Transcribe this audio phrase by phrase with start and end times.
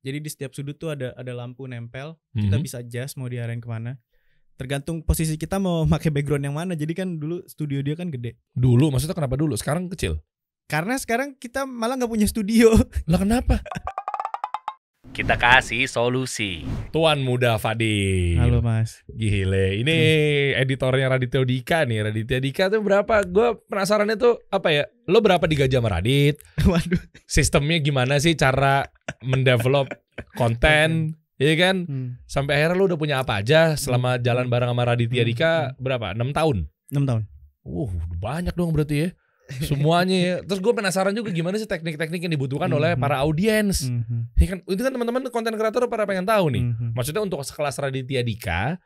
[0.00, 2.16] Jadi di setiap sudut tuh ada ada lampu nempel.
[2.30, 2.62] Kita Mhm.
[2.62, 4.00] bisa adjust mau diarahin ke mana.
[4.54, 6.72] Tergantung posisi kita mau pakai background yang mana.
[6.72, 8.40] Jadi kan dulu studio dia kan gede.
[8.52, 9.52] Dulu maksudnya kenapa dulu?
[9.54, 10.20] Sekarang kecil.
[10.66, 12.70] Karena sekarang kita malah nggak punya studio.
[13.06, 13.58] Lah kenapa?
[15.20, 16.64] Kita kasih solusi.
[16.96, 18.40] Tuan muda Fadil.
[18.40, 19.04] Halo Mas.
[19.04, 19.92] Gile, ini
[20.56, 22.08] editornya Raditya Dika nih.
[22.08, 23.28] Raditya Dika tuh berapa?
[23.28, 24.88] Gue penasarannya tuh apa ya?
[25.04, 26.40] Lo berapa digaji sama Radit?
[26.72, 26.96] Waduh.
[27.28, 28.88] Sistemnya gimana sih cara
[29.20, 29.92] mendevelop
[30.40, 30.88] konten?
[31.36, 31.76] Iya kan?
[31.84, 32.08] Hmm.
[32.24, 35.28] Sampai akhirnya lo udah punya apa aja selama jalan bareng sama Raditya Hmm.
[35.36, 36.16] Dika berapa?
[36.16, 36.56] 6 tahun?
[36.96, 37.22] 6 tahun.
[37.68, 39.08] Uh, banyak dong berarti ya.
[39.60, 40.34] Semuanya ya.
[40.46, 43.00] Terus gue penasaran juga gimana sih teknik-teknik yang dibutuhkan oleh Mhm.
[43.00, 43.86] para audiens.
[43.86, 44.34] Mhm.
[44.38, 46.62] Ya kan, itu kan teman-teman konten kreator pada pengen tahu nih.
[46.62, 46.94] Mhm.
[46.94, 48.78] Maksudnya untuk sekelas Raditya Dika,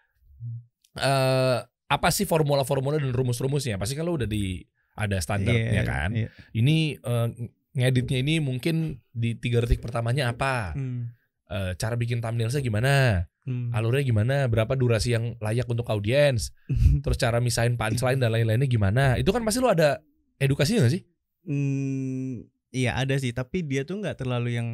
[0.99, 3.77] eh apa sih formula-formula dan rumus-rumusnya?
[3.77, 4.65] Pasti kan lo udah di
[4.95, 6.09] ada standarnya Iya, kan.
[6.15, 6.29] iya.
[6.55, 7.29] Ini eh,
[7.75, 10.73] ngeditnya ini mungkin di tiga detik pertamanya apa?
[10.73, 11.13] Hmm.
[11.45, 13.27] Eh, cara bikin thumbnailnya gimana?
[13.45, 13.69] Hmm.
[13.77, 14.49] Alurnya gimana?
[14.49, 16.57] Berapa durasi yang layak untuk audiens?
[17.05, 19.21] Terus cara misahin punchline dan lain-lainnya gimana?
[19.21, 20.01] Itu kan pasti lo ada
[20.39, 21.03] edukasinya gak sih?
[21.45, 24.69] Hmm, iya ada sih, tapi dia tuh nggak terlalu yang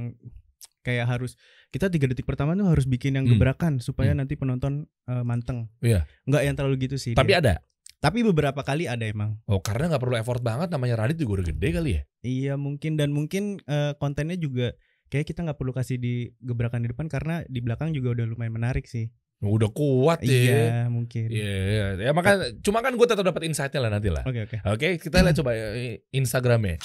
[0.81, 1.37] kayak harus
[1.69, 3.37] kita tiga detik pertama tuh harus bikin yang Hmm.
[3.37, 4.25] gebrakan supaya Hmm.
[4.25, 5.67] nanti penonton eh, manteng.
[5.83, 6.07] Iya.
[6.25, 7.13] Nggak yang terlalu gitu sih.
[7.13, 7.43] Tapi dia.
[7.43, 7.55] ada.
[8.01, 9.37] tapi beberapa kali ada emang.
[9.45, 12.03] Oh karena nggak perlu effort banget namanya Radit juga udah gede kali ya?
[12.25, 14.73] Iya mungkin dan mungkin eh, kontennya juga
[15.13, 18.57] kayak kita nggak perlu kasih di gebrakan di depan karena di belakang juga udah lumayan
[18.57, 19.13] menarik sih.
[19.41, 20.33] Udah kuat ya.
[20.33, 21.33] Iya mungkin.
[21.33, 21.87] Iya, iya.
[21.97, 24.21] ya makanya cuma kan gue tetap dapat insight-nya lah nanti lah.
[24.29, 24.57] Oke oke.
[24.69, 26.77] Oke, kita lihat coba eh, Instagramnya.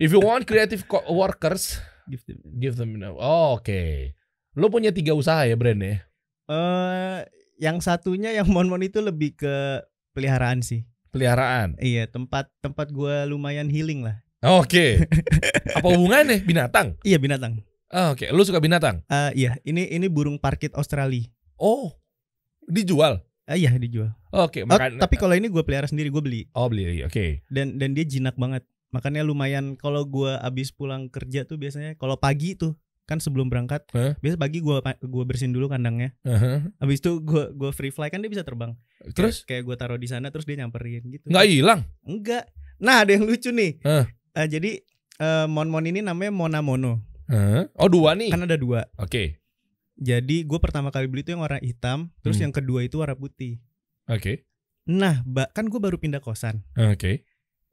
[0.00, 3.00] If you want creative workers, Give them- give them.
[3.16, 4.12] Oh, Oke,
[4.56, 6.04] lo punya tiga usaha ya brand ya?
[6.52, 7.18] Eh,
[7.60, 9.80] yang satunya yang mon-mon itu lebih ke
[10.12, 10.84] peliharaan sih.
[11.12, 11.80] Peliharaan.
[11.80, 14.20] Iya tempat tempat gua lumayan healing lah.
[14.44, 15.00] Oke.
[15.72, 17.00] Apa hubungannya binatang?
[17.00, 17.64] Iya binatang.
[17.94, 19.06] Oh, Oke, lo suka binatang?
[19.06, 21.30] Eh iya ini ini burung parkit Australia.
[21.54, 21.94] Oh,
[22.66, 23.22] dijual.
[23.46, 24.10] Eh, iya dijual.
[24.34, 24.98] Oke, Oh, makan.
[24.98, 27.06] tapi kalau ini gue pelihara sendiri gue beli oh beli.
[27.06, 27.44] Oke.
[27.46, 28.66] dan dan dia jinak banget.
[28.90, 33.82] Makanya lumayan kalau gua abis pulang kerja tuh biasanya kalau pagi tuh kan sebelum berangkat
[33.90, 34.14] Hah?
[34.22, 36.14] biasa pagi gua gua bersihin dulu kandangnya.
[36.22, 36.62] Uh-huh.
[36.78, 38.78] Habis itu gua gua free fly kan dia bisa terbang.
[39.12, 41.26] Terus kayak, kayak gua taruh di sana terus dia nyamperin gitu.
[41.26, 41.82] nggak hilang?
[42.06, 42.46] Enggak.
[42.78, 43.82] Nah, ada yang lucu nih.
[43.82, 44.06] Hah?
[44.34, 44.70] Eh, jadi
[45.18, 47.02] eh, mon-mon ini namanya Mona Mono.
[47.26, 47.66] Huh?
[47.74, 48.28] Oh dua nih.
[48.28, 48.84] Kan ada dua.
[48.96, 49.40] Oke.
[49.94, 52.44] Jadi gue pertama kali beli itu yang warna hitam, terus Hmm.
[52.44, 53.62] yang kedua itu warna putih.
[54.04, 54.44] Oke.
[54.84, 56.66] Nah, ba- kan gue baru pindah kosan.
[56.74, 57.24] Oke.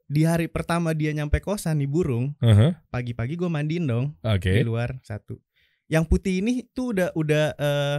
[0.06, 2.72] Di hari pertama dia nyampe kosan nih burung, Uh-huh.
[2.88, 4.52] pagi-pagi gue mandiin dong Oke.
[4.52, 5.36] di luar satu.
[5.86, 7.98] Yang putih ini tuh udah udah eh,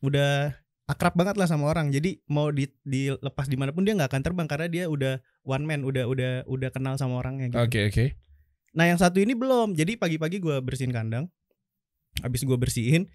[0.00, 0.52] udah
[0.84, 1.88] akrab banget lah sama orang.
[1.88, 5.64] Jadi mau di, dilepas di mana pun dia nggak akan terbang karena dia udah one
[5.64, 7.48] man, udah udah udah kenal sama orangnya.
[7.48, 7.58] Gitu.
[7.58, 8.04] Oke oke.
[8.72, 9.76] Nah yang satu ini belum.
[9.76, 11.28] Jadi pagi-pagi gue bersihin kandang.
[12.20, 13.08] Habis gue bersihin,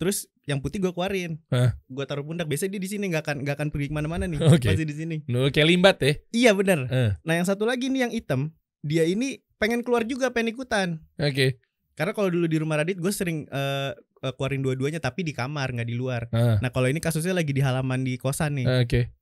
[0.00, 1.36] terus yang putih gue keluarin.
[1.52, 1.76] Hah?
[1.84, 2.48] Gue taruh pundak.
[2.48, 4.40] Biasanya dia di sini nggak akan nggak akan pergi ke mana-mana nih.
[4.40, 4.72] Oke.
[4.72, 5.16] Pasti di sini.
[5.28, 6.12] Lu kayak limbat ya?
[6.32, 6.88] Iya benar.
[6.88, 7.10] Eh.
[7.28, 10.88] Nah yang satu lagi nih yang hitam, dia ini pengen keluar juga pengen ikutan.
[11.20, 11.60] Oke.
[11.92, 13.90] Karena kalau dulu di rumah Radit gue sering eh,
[14.24, 16.30] eh, keluarin dua-duanya tapi di kamar nggak di luar.
[16.32, 18.66] Ah, Nah kalau ini kasusnya lagi di halaman di kosan nih.
[18.86, 19.12] Oke.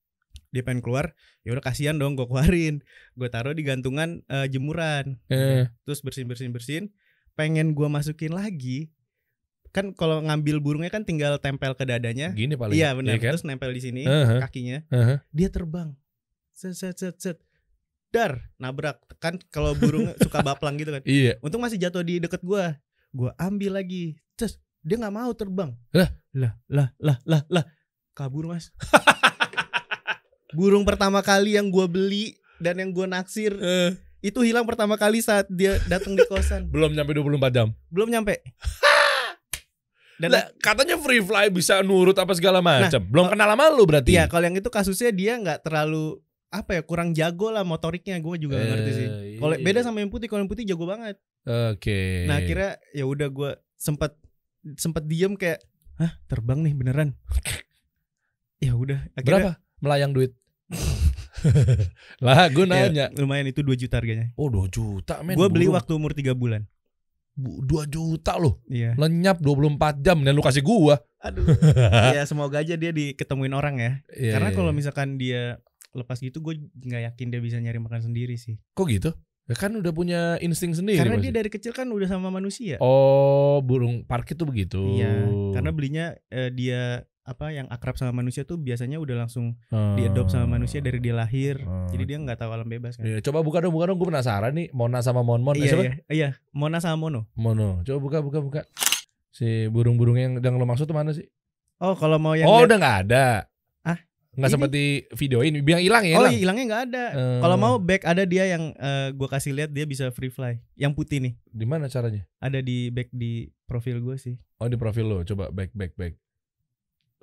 [0.56, 1.12] Dia pengen keluar,
[1.42, 2.80] ya udah kasihan dong gue keluarin.
[3.12, 5.20] Gue taruh di gantungan eh, jemuran.
[5.28, 5.68] Eh.
[5.84, 6.84] terus bersihin bersihin bersihin
[7.32, 8.88] pengen gua masukin lagi
[9.68, 12.72] kan kalau ngambil burungnya kan tinggal tempel ke dadanya Gini paling.
[12.72, 13.36] iya benar kan?
[13.36, 14.40] terus nempel di sini Uh-huh.
[14.40, 15.20] kakinya Uh-huh.
[15.30, 15.92] dia terbang
[16.50, 17.36] set set set set
[18.08, 21.36] dar nabrak kan kalau burung suka baplang gitu kan Iya.
[21.38, 22.80] untung masih jatuh di deket gua
[23.12, 26.08] gua ambil lagi terus dia nggak mau terbang Lah?
[26.32, 27.64] lah lah lah lah lah
[28.12, 28.72] kabur mas
[30.50, 33.90] burung pertama kali yang gua beli dan yang gua naksir Eh,
[34.22, 37.68] itu hilang pertama kali saat dia datang di kosan belum nyampe 24 jam.
[37.88, 38.42] belum nyampe
[40.16, 43.00] dan Lah, katanya free fly bisa nurut apa segala macam.
[43.02, 44.10] belum kenal sama lu berarti.
[44.10, 46.16] iya kalau yang itu kasusnya dia nggak terlalu
[46.48, 49.62] apa ya kurang jago lah motoriknya gue juga nggak ngerti sih Eh, kalau iya.
[49.62, 52.24] beda sama yang putih kalau yang putih jago banget Oke.
[52.24, 54.16] nah akhirnya ya udah gue sempet
[54.74, 55.60] sempet diem kayak
[55.96, 57.12] hah terbang nih beneran
[58.58, 60.32] ya udah berapa akhirnya melayang duit?
[62.18, 63.06] lah, gue ya, nanya.
[63.14, 65.36] lumayan itu 2 juta harganya Oh, 2 juta men.
[65.36, 66.66] gue beli waktu umur 3 bulan
[67.32, 68.64] Bu- 2 juta loh.
[68.66, 70.96] iya Lenyap 24 jam dan lu kasih gua.
[71.20, 71.44] aduh
[72.16, 74.76] ya semoga aja dia diketemuin orang ya Iya, karena iya, kalau iya.
[74.76, 75.42] misalkan dia
[75.92, 79.12] lepas gitu gue nggak yakin dia bisa nyari makan sendiri sih kok gitu?
[79.46, 80.98] Ya kan udah punya insting sendiri.
[80.98, 81.24] Karena pasti.
[81.24, 82.82] dia dari kecil kan udah sama manusia.
[82.82, 84.82] Oh, burung parkit tuh begitu.
[84.98, 85.22] Iya,
[85.54, 89.98] karena belinya eh, dia apa yang akrab sama manusia tuh biasanya udah langsung Hmm.
[89.98, 91.58] diadopt sama manusia dari dia lahir.
[91.58, 91.90] Hmm.
[91.90, 93.02] Jadi dia nggak tahu alam bebas kan.
[93.02, 93.98] Iya, coba buka dong, buka dong.
[93.98, 94.70] Gue penasaran nih.
[94.70, 95.58] Mona sama Monmon.
[95.58, 97.26] Eh, iya, iya, iya, Mona sama Mono.
[97.34, 97.82] Mono.
[97.82, 98.60] Coba buka, buka, buka.
[99.28, 101.26] Si burung-burung yang yang lo maksud tuh mana sih?
[101.76, 103.44] Oh, kalau mau yang oh, udah nggak ada.
[103.84, 104.00] Ah,
[104.32, 105.60] Nggak sempat di videoin.
[105.60, 106.32] Bilang hilang ya, Oh, hilang.
[106.32, 107.04] hilangnya nggak ada.
[107.12, 107.38] Eh.
[107.42, 110.56] Kalau mau back ada dia yang eh, gua kasih lihat dia bisa free fly.
[110.72, 111.34] Yang putih nih.
[111.44, 112.24] Di mana caranya?
[112.40, 114.36] Ada di back di profil gue sih.
[114.56, 115.18] Oh, di profil lo.
[115.20, 116.16] Coba back, back, back.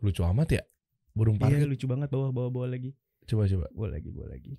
[0.04, 0.64] Lucu amat ya.
[1.16, 1.68] Burung Iya, parkit.
[1.70, 2.92] lucu banget bawah lagi.
[3.24, 3.66] Coba, coba.
[3.72, 4.54] Bawah lagi, bawah lagi.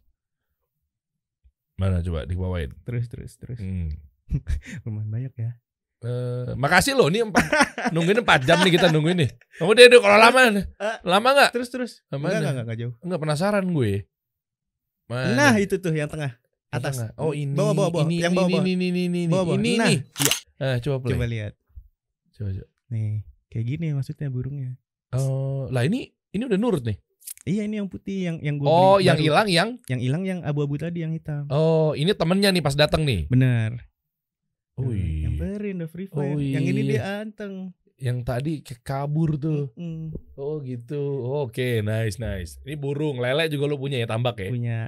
[1.75, 2.71] Mana coba dibawain.
[2.87, 3.59] Terus terus terus.
[3.59, 3.93] Hmm.
[4.87, 5.53] Lumayan banyak ya.
[6.05, 7.41] Eh, makasih loh nih empat,
[7.89, 9.31] nungguin 4 jam nih kita nungguin nih.
[9.57, 10.65] Kamu deh deh, kalau lama Eh.
[11.01, 11.51] lama nggak?
[11.57, 11.93] Terus terus.
[12.13, 12.29] Mana?
[12.29, 12.95] Enggak, enggak, enggak, jauh.
[13.01, 13.93] Enggak penasaran gue.
[15.09, 15.33] Mana?
[15.33, 16.37] Nah, itu tuh yang tengah.
[16.69, 16.95] Yang Atas.
[17.01, 17.11] tengah.
[17.17, 17.57] Oh ini.
[17.57, 18.05] Bawah, bawah, bawah.
[18.05, 18.63] Ini, Yang ini, bawah, bawah.
[18.63, 19.57] Ini ini ini ini Bawah, bawah.
[19.59, 19.73] ini.
[19.81, 19.99] Nah, nih.
[20.05, 20.33] iya.
[20.61, 21.13] Eh, coba play.
[21.17, 21.53] Coba lihat.
[22.37, 22.69] Coba, coba.
[22.93, 23.11] Nih,
[23.49, 24.71] kayak gini maksudnya burungnya.
[25.17, 26.01] Oh, lah ini
[26.31, 26.99] ini udah nurut nih.
[27.45, 29.25] Iya, ini yang putih yang yang gua Oh, beli yang baru.
[29.27, 31.45] hilang yang Yang hilang yang abu-abu tadi yang hitam.
[31.47, 33.29] Oh, ini temennya nih pas datang nih.
[33.29, 33.85] Bener.
[34.75, 35.29] Oh, iya.
[35.29, 36.35] Nyamperin udah free fire.
[36.35, 37.71] Oh, Yang ini dia anteng.
[37.95, 39.71] Yang tadi ke- kabur tuh.
[39.75, 40.99] Mm, Oh, gitu.
[41.39, 42.59] Oke, nice, nice.
[42.61, 44.51] Ini burung, lele juga lu punya ya tambak ya.
[44.51, 44.79] punya.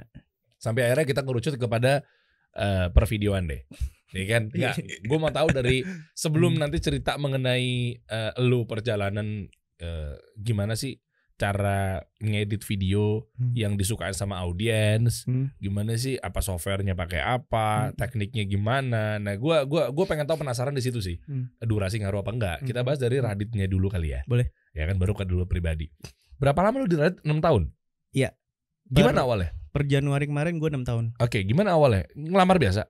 [0.57, 2.03] Sampai akhirnya kita ngerucut kepada
[2.51, 3.61] eh, pervideoan deh.
[4.09, 4.49] Ya kan?
[5.07, 6.65] Gue mau tahu dari sebelum Hmm.
[6.65, 9.45] nanti cerita mengenai eh, lu perjalanan
[9.77, 10.97] eh, gimana sih
[11.37, 13.53] cara ngedit video Hmm.
[13.53, 15.53] yang disukain sama audiens, Hmm.
[15.61, 17.93] gimana sih apa softwarenya pakai apa, Hmm.
[17.93, 19.21] tekniknya gimana.
[19.21, 21.21] Nah, gua gua gua pengen tahu penasaran di situ sih.
[21.29, 21.53] Hmm.
[21.61, 22.57] Durasi ngaruh apa enggak?
[22.65, 22.87] Kita Hmm.
[22.89, 24.25] bahas dari Raditnya dulu kali ya.
[24.25, 24.49] Boleh.
[24.73, 25.93] Ya kan baru ke dulu pribadi.
[26.41, 27.21] Berapa lama lu di Radit?
[27.21, 27.69] 6 tahun?
[28.13, 28.33] Iya.
[28.89, 29.53] Gimana awalnya?
[29.69, 31.05] Per Januari kemarin gue 6 tahun.
[31.21, 32.09] Oke, gimana awalnya?
[32.17, 32.89] Ngelamar biasa?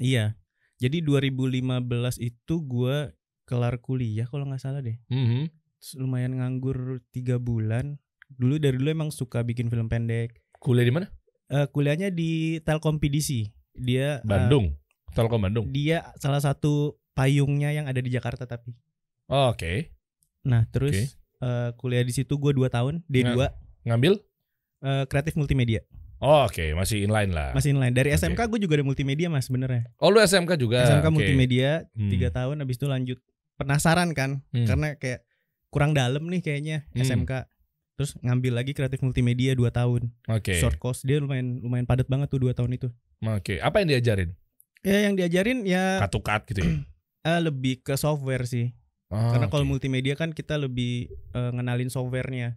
[0.00, 0.36] Iya.
[0.80, 3.12] Jadi 2015 itu gue
[3.44, 4.96] kelar kuliah kalau nggak salah deh.
[5.08, 5.48] Mhm.
[5.48, 8.00] Terus lumayan nganggur tiga bulan.
[8.30, 10.40] Dulu dari dulu emang suka bikin film pendek.
[10.56, 11.06] Kuliah di mana?
[11.46, 13.52] Eh, kuliahnya di Telkom PDC.
[13.76, 14.72] Dia eh, Bandung.
[15.12, 15.66] Telkom Bandung.
[15.68, 18.72] dia salah satu payungnya yang ada di Jakarta tapi.
[19.26, 19.92] Oh, Oke.
[20.42, 21.04] Nah terus Oke.
[21.40, 23.36] eh, kuliah di situ gue dua tahun D2
[23.84, 24.16] Ngambil?
[24.80, 25.84] eh, kreatif multimedia
[26.18, 27.52] Oh, Oke, masih inline lah.
[27.52, 28.08] masih inline dari.
[28.10, 30.80] SMK gue juga ada multimedia mas sebenarnya Oh, lu SMK juga.
[30.82, 31.14] SMK Oke.
[31.14, 32.08] multimedia Hmm.
[32.08, 33.18] tiga tahun habis itu lanjut
[33.54, 34.64] penasaran kan Hmm.
[34.64, 35.20] karena kayak
[35.74, 37.02] kurang dalam nih kayaknya Hmm.
[37.02, 37.50] SMK
[37.94, 40.54] terus ngambil lagi kreatif multimedia dua tahun Oke.
[40.54, 42.88] short course dia lumayan lumayan padat banget tuh dua tahun itu
[43.20, 43.58] Oke.
[43.58, 44.30] Apa yang diajarin?
[44.80, 46.70] ya yang diajarin ya Cut-to-cut gitu ya.
[47.28, 48.70] eh, lebih ke software sih
[49.08, 49.70] Oh, karena kalau oke.
[49.70, 52.54] multimedia kan kita lebih eh, ngenalin softwarenya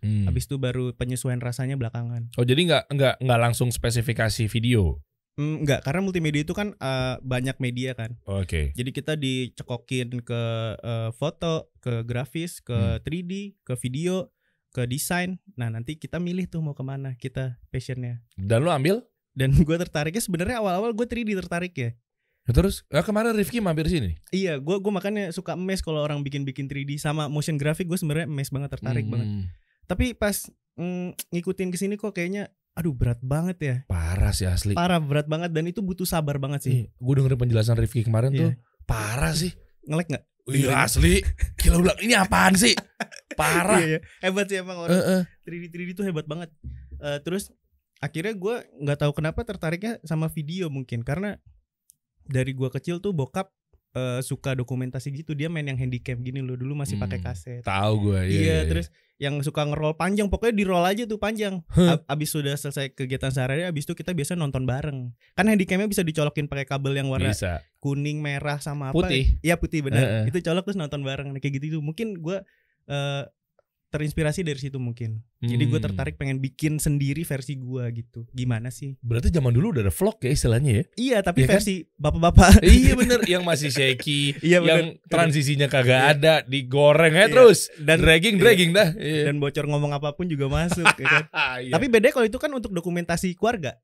[0.00, 0.24] Hmm.
[0.24, 4.96] habis itu baru penyesuaian rasanya belakangan Oh, jadi nggak nggak nggak langsung spesifikasi video.
[5.40, 8.76] Hmm, enggak karena multimedia itu kan eh, banyak media kan Oke.
[8.76, 10.42] Jadi kita dicekokin ke
[10.76, 13.00] eh, foto, ke grafis, ke Hmm.
[13.00, 14.28] 3D, ke video,
[14.70, 15.40] ke desain.
[15.56, 18.20] Nah nanti kita milih tuh mau ke mana kita passionnya.
[18.36, 19.00] Dan lu ambil?
[19.32, 21.90] Dan gue tertariknya sebenarnya awal-awal gue 3D tertarik ya.
[22.42, 24.20] Ya, Terus ya kemarin Rifki mampir sini.
[24.28, 28.26] Iya, gue gue makanya suka mes kalau orang bikin-bikin 3D sama motion graphic gue sebenarnya
[28.26, 29.12] mes banget tertarik Hmm.
[29.12, 29.28] banget.
[29.86, 30.36] Tapi pas
[30.74, 33.76] mm, ngikutin ke sini kok kayaknya, aduh berat banget ya.
[33.86, 34.72] Parah sih asli.
[34.72, 36.72] Parah berat banget dan itu butuh sabar banget sih.
[36.96, 38.40] Gue dengerin penjelasan Rifki kemarin Iya.
[38.40, 38.50] tuh
[38.84, 39.52] parah sih.
[39.84, 40.24] Ngelek nggak?
[40.50, 41.20] Iya asli.
[41.60, 42.74] Gila ulang ini apaan sih?
[43.40, 43.78] Parah.
[43.78, 44.00] Iya, iya.
[44.24, 44.96] Hebat sih emang orang.
[44.96, 45.22] Eh, eh.
[45.46, 46.50] 3D 3D itu hebat banget.
[46.98, 47.54] Eh, terus
[48.00, 51.36] akhirnya gue nggak tahu kenapa tertariknya sama video mungkin karena
[52.24, 53.50] dari gua kecil tuh bokap
[53.94, 57.62] eh, suka dokumentasi gitu dia main yang handycam gini loh dulu masih pakai Hmm, kaset.
[57.66, 58.20] Tahu gue.
[58.30, 58.88] Iya, terus
[59.20, 61.60] yang suka ngerol panjang pokoknya di roll aja tuh panjang.
[61.68, 62.00] Huh.
[62.08, 65.12] Abis sudah selesai kegiatan sehari abis itu kita biasa nonton bareng.
[65.36, 67.60] Kan handycamnya bisa dicolokin pakai kabel yang warna bisa.
[67.84, 68.96] kuning, merah sama apa?
[68.96, 69.36] Putih.
[69.44, 70.00] Iya putih benar.
[70.00, 70.32] Heeh.
[70.32, 71.82] Itu colok terus nonton bareng kayak gitu tuh.
[71.84, 72.40] Mungkin gua
[72.88, 73.22] eh,
[73.90, 75.18] terinspirasi dari situ mungkin.
[75.38, 75.86] Jadi gue Hmm.
[75.90, 78.22] tertarik pengen bikin sendiri versi gua gitu.
[78.30, 78.94] Gimana sih?
[78.98, 80.84] Berarti zaman dulu udah ada vlog ya istilahnya ya?
[80.94, 81.54] Iya, tapi Iya kan?
[81.58, 82.50] versi bapak-bapak.
[82.66, 85.10] iya bener, yang masih shaky, Iya yang bener.
[85.10, 86.10] transisinya kagak Iya.
[86.14, 87.34] ada, digoreng aja Iya.
[87.34, 88.88] terus, dan dragging dragging dah.
[88.94, 89.26] Iya.
[89.26, 91.24] dan bocor ngomong apa pun juga masuk ya kan.
[91.66, 91.72] Iya.
[91.74, 93.74] Tapi beda kalau itu kan untuk dokumentasi keluarga,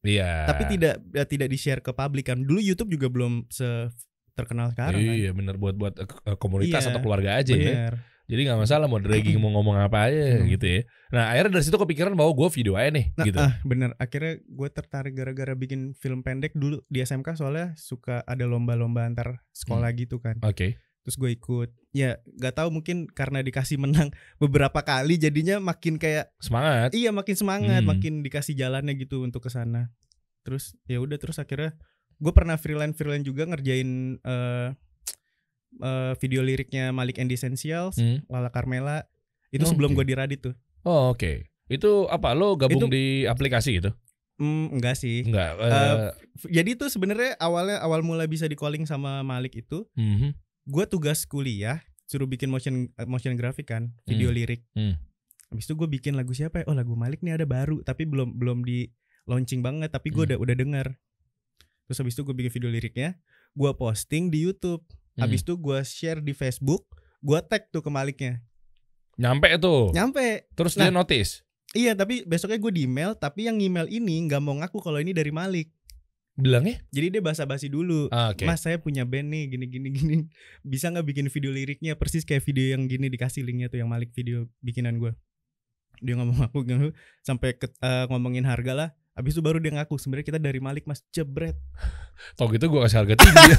[0.00, 0.44] iya.
[0.44, 2.38] tapi tidak ya, tidak di-share ke publik kan.
[2.38, 3.88] Dulu YouTube juga belum se
[4.34, 5.14] terkenal sekarang kan.
[5.14, 6.06] Iya bener buat buat eh,
[6.36, 7.94] komunitas Iya, atau keluarga aja ya.
[8.24, 10.48] Jadi nggak masalah mau dragging mau ngomong apa aja Hmm.
[10.48, 10.80] gitu ya.
[11.10, 13.38] Nah akhirnya dari situ kepikiran bahwa gue video aja nih Nah, gitu.
[13.38, 13.92] ah, bener.
[13.96, 19.44] Akhirnya gue tertarik gara-gara bikin film pendek dulu di SMK soalnya suka ada lomba-lomba antar
[19.50, 19.98] sekolah Hmm.
[19.98, 20.40] gitu kan.
[20.40, 20.80] Oke.
[21.00, 21.68] Terus gue ikut.
[21.90, 24.08] Ya, gak tahu mungkin karena dikasih menang
[24.42, 26.90] beberapa kali jadinya makin kayak Semangat.
[26.90, 27.90] iya makin semangat, Hmm.
[27.90, 29.92] makin dikasih jalannya gitu untuk ke sana.
[30.40, 31.72] terus ya udah terus akhirnya
[32.14, 33.88] gue pernah freelance freelance juga ngerjain
[34.18, 34.68] eh
[35.76, 38.22] eh, video liriknya Malik and Essentials Hmm.
[38.26, 39.06] Lala Carmela
[39.48, 39.96] itu Oh, sebelum oke.
[39.96, 41.48] gue di Radit tuh Oh, oke.
[41.64, 42.32] Itu apa?
[42.32, 43.90] Lo gabung Itu- di aplikasi gitu?
[44.34, 45.54] hmm, enggak sih Enggak.
[45.56, 46.10] Eh, eh,
[46.50, 50.34] jadi tuh sebenarnya awalnya awal mula bisa di calling sama Malik itu mhm.
[50.64, 54.98] gue tugas kuliah suruh bikin motion motion grafik kan video lirik Hmm.
[55.46, 58.34] habis itu gue bikin lagu siapa ya oh lagu Malik nih ada baru tapi belum
[58.34, 58.90] belum di
[59.24, 60.30] launching banget tapi gue Hmm.
[60.34, 60.86] udah udah denger
[61.84, 63.14] terus habis itu gue bikin video liriknya
[63.52, 64.82] gue posting di YouTube
[65.16, 65.46] habis Hmm.
[65.46, 66.82] itu gue share di Facebook
[67.18, 68.42] gue tag tuh ke Maliknya
[69.14, 69.90] Nyampe tuh.
[69.90, 71.00] nyampe Terus dia Nah.
[71.00, 71.46] notice.
[71.70, 75.10] iya tapi besoknya gue di email tapi yang email ini nggak mau ngaku kalau ini
[75.10, 75.70] dari Malik
[76.34, 76.82] Bilangnya?
[76.88, 78.42] jadi dia basa-basi dulu Ah, Oke.
[78.42, 80.16] Mas saya punya band nih gini gini gini
[80.66, 84.10] bisa nggak bikin video liriknya persis kayak video yang gini dikasih linknya tuh yang Malik
[84.10, 85.14] video bikinan gue
[85.96, 86.90] dia ngomong aku ngaku
[87.20, 90.84] sampai ke, eh, ngomongin harga lah habis itu baru dia ngaku sebenarnya kita dari Malik
[90.84, 91.54] mas jebret
[92.34, 93.52] Tau gitu gue kasih harga tinggi.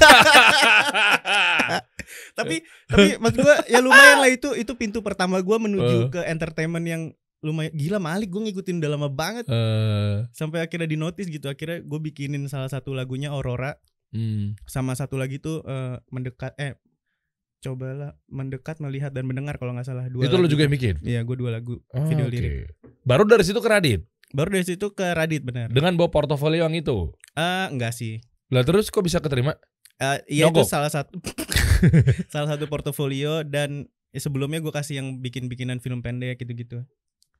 [2.32, 5.62] tapi tapi maksud gue ya lumayan lah itu itu pintu pertama gue Eh.
[5.62, 7.02] menuju ke entertainment yang
[7.40, 11.80] lumayan gila Malik gue ngikutin udah lama banget Eh, sampai akhirnya di notice gitu akhirnya
[11.80, 13.76] gue bikinin salah satu lagunya Aurora
[14.10, 14.60] hmm.
[14.64, 16.76] sama satu lagi tuh eh, mendekat eh
[17.58, 20.52] cobalah mendekat melihat dan mendengar kalau nggak salah dua Itu lo lagu.
[20.52, 20.94] juga yang bikin?
[21.02, 22.32] Iya gue dua lagu Oh, video oke.
[22.32, 22.70] lirik
[23.02, 24.04] Baru dari situ ke Radit?
[24.30, 27.12] Baru dari situ ke Radit benar Dengan bawa portofolio yang itu?
[27.34, 28.18] ah enggak sih
[28.48, 29.54] Lah terus kok bisa keterima?
[29.96, 31.16] Eh, iya itu salah satu
[32.32, 36.84] salah satu portofolio dan ya sebelumnya gue kasih yang bikin bikinan film pendek gitu-gitu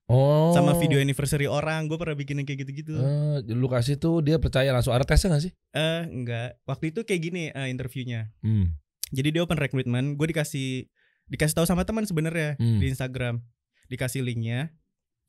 [0.07, 0.55] Oh.
[0.55, 4.39] sama video anniversary orang gue pernah bikin yang kayak gitu-gitu Eh, lu kasih tuh dia
[4.39, 5.53] percaya langsung ada tesnya gak sih?
[5.73, 8.79] eh enggak waktu itu kayak gini eh, interviewnya Hmm.
[9.11, 10.87] jadi dia open recruitment gue dikasih
[11.27, 12.79] dikasih tahu sama teman sebenarnya Hmm.
[12.79, 13.43] di Instagram
[13.87, 14.71] dikasih linknya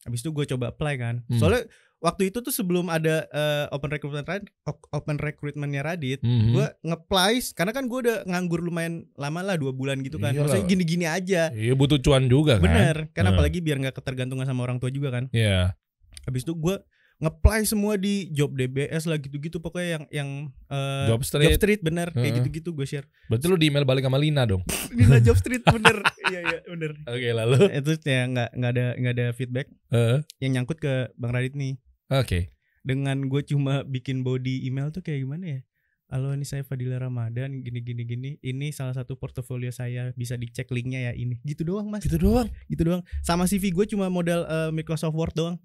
[0.07, 1.35] habis itu gue coba apply kan Hmm.
[1.37, 4.47] soalnya waktu itu tuh sebelum ada eh, open recruitment
[4.89, 6.53] open recruitmentnya Radit Mhm.
[6.53, 10.47] gue ngeplay karena kan gue udah nganggur lumayan lama lah dua bulan gitu kan Iyalah.
[10.47, 12.63] maksudnya gini-gini aja Iya butuh cuan juga kan?
[12.63, 13.33] bener kan Hmm.
[13.33, 15.75] apalagi biar nggak ketergantungan sama orang tua juga kan Iya.
[16.23, 16.75] habis itu gue
[17.17, 19.57] ngeplay semua di job DBS lah gitu-gitu.
[19.57, 20.29] Pokoknya yang yang
[20.69, 21.49] eh, Job Street.
[21.49, 22.07] Job Street bener.
[22.13, 22.37] Kayak Heeh.
[22.41, 23.07] gitu-gitu gue share.
[23.25, 24.61] Berarti lu di email balik sama Lina dong.
[24.97, 25.97] Lina Job Street bener.
[26.29, 26.91] Iya iya bener.
[27.09, 27.57] Oke lalu.
[27.73, 29.67] itu ya nggak nggak ada nggak ada feedback.
[29.89, 31.77] Eh, yang nyangkut ke Bang Radit nih.
[32.13, 32.53] Oke.
[32.87, 35.61] dengan gue cuma bikin body email tuh kayak gimana ya?
[36.07, 38.31] Halo ini saya Fadila Ramadan gini gini gini.
[38.39, 41.35] Ini salah satu portofolio saya bisa dicek linknya ya ini.
[41.43, 42.07] Gitu doang mas.
[42.07, 42.47] Gitu doang.
[42.71, 43.03] gitu doang.
[43.27, 45.59] Sama CV gue cuma modal eh, Microsoft Word doang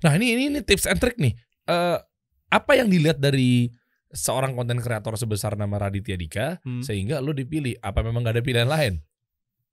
[0.00, 1.34] Nah ini ini, ini tips and trick nih.
[1.64, 1.98] Eh
[2.50, 3.70] apa yang dilihat dari
[4.10, 6.82] seorang konten kreator sebesar nama Raditya Dika Hmm.
[6.82, 7.78] sehingga lu dipilih?
[7.78, 8.98] Apa memang gak ada pilihan lain?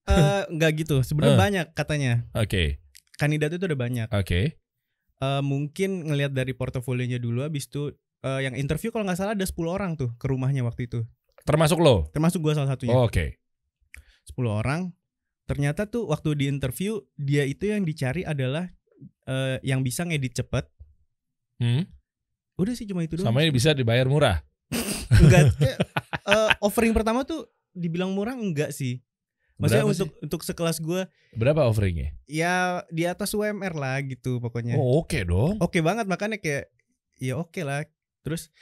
[0.05, 1.41] Eh, nggak gitu sebenarnya Eh.
[1.41, 2.79] banyak katanya Oke.
[3.15, 4.55] kandidat itu ada banyak Oke.
[5.17, 9.43] Eh, mungkin ngelihat dari portofolionya dulu habis itu eh, yang interview kalau nggak salah ada
[9.43, 11.03] 10 orang tuh ke rumahnya waktu itu
[11.43, 12.07] Termasuk lo.
[12.11, 13.35] termasuk gue salah satunya Oh, Oke.
[14.25, 14.93] 10 orang
[15.43, 18.69] ternyata tuh waktu di interview dia itu yang dicari adalah
[19.23, 20.65] eh, yang bisa ngedit cepet
[21.57, 21.89] Hmm?
[22.53, 24.41] udah sih cuma itu doang Sama ini bisa dibayar murah.
[25.15, 25.49] enggak
[26.27, 29.01] eh, offering pertama tuh dibilang murah enggak sih
[29.55, 32.13] maksudnya Berapa untuk untuk sekelas gue Berapa offeringnya?
[32.23, 35.57] ya di atas UMR lah gitu pokoknya Oh oke dong.
[35.57, 36.69] oke banget makanya kayak
[37.15, 37.81] ya oke lah
[38.21, 38.53] terus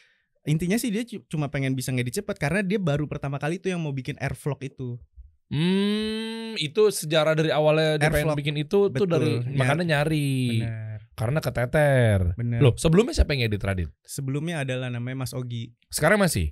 [0.43, 3.67] intinya sih dia cu- cuma pengen bisa ngedit cepet karena dia baru pertama kali tuh
[3.67, 4.95] yang mau bikin airvlog itu
[5.47, 9.55] Hmm, itu sejarah dari awalnya dia pengen bikin itu tuh Betul, dari nyari.
[9.55, 10.31] makanya nyari.
[10.59, 12.19] benar Karena keteter.
[12.33, 13.89] benar Loh, sebelumnya siapa yang edit Radit?
[14.01, 16.51] sebelumnya adalah namanya Mas Ogi Sekarang masih?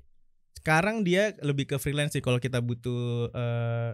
[0.53, 3.91] sekarang dia lebih ke freelance sih kalau kita butuh eh,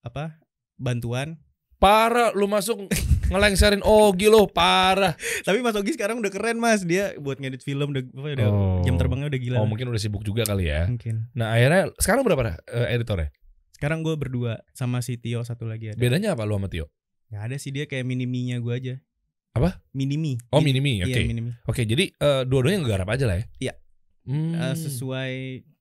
[0.00, 0.38] apa
[0.76, 1.40] bantuan
[1.76, 2.86] Parah lu masuk
[3.32, 5.18] ngelengserin Ogi lo, parah.
[5.42, 8.78] tapi Mas Ogi sekarang udah keren Mas dia buat ngedit film udah, apa, udah Oh.
[8.82, 10.86] jam terbangnya udah gila Oh, mungkin udah sibuk juga kali ya.
[10.86, 13.34] mungkin Nah, akhirnya sekarang berapa eh, editornya?
[13.82, 16.86] Sekarang gue berdua sama si Tio satu lagi ada Bedanya apa lu sama Tio?
[17.28, 18.94] nggak ada sih dia kayak miniminya gue aja
[19.52, 19.82] Apa?
[19.90, 21.02] minimi Oh, Min- Minimi.
[21.02, 21.10] Oke.
[21.12, 23.44] iya minimi Oke, jadi eh, dua-duanya ngegarap aja lah ya.
[23.60, 23.74] Iya.
[24.22, 24.54] Hmm.
[24.54, 25.32] Eh, sesuai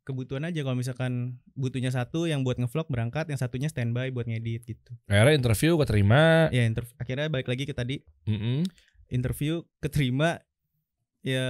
[0.02, 1.12] kebutuhan aja kalau misalkan
[1.54, 6.50] butuhnya satu yang buat ngevlog berangkat yang satunya standby buat ngedit gitu Akhirnya interview keterima.
[6.50, 8.66] ya inter- akhirnya balik lagi ke tadi Mm-mm.
[9.08, 10.42] interview keterima
[11.22, 11.48] ya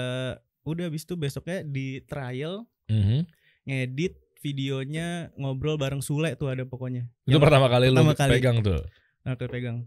[0.62, 3.24] udah habis itu besoknya di trial Mhm.
[3.63, 8.31] ngedit videonya ngobrol bareng Sule tuh ada pokoknya Itu Yang pertama kali lu pertama kali.
[8.36, 8.81] pegang tuh.
[9.24, 9.86] aku pegang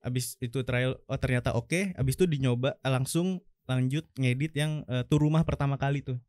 [0.00, 5.02] abis itu trial oh ternyata oke abis itu dinyoba eh, langsung lanjut ngedit yang eh,
[5.04, 6.22] tour rumah pertama kali tuh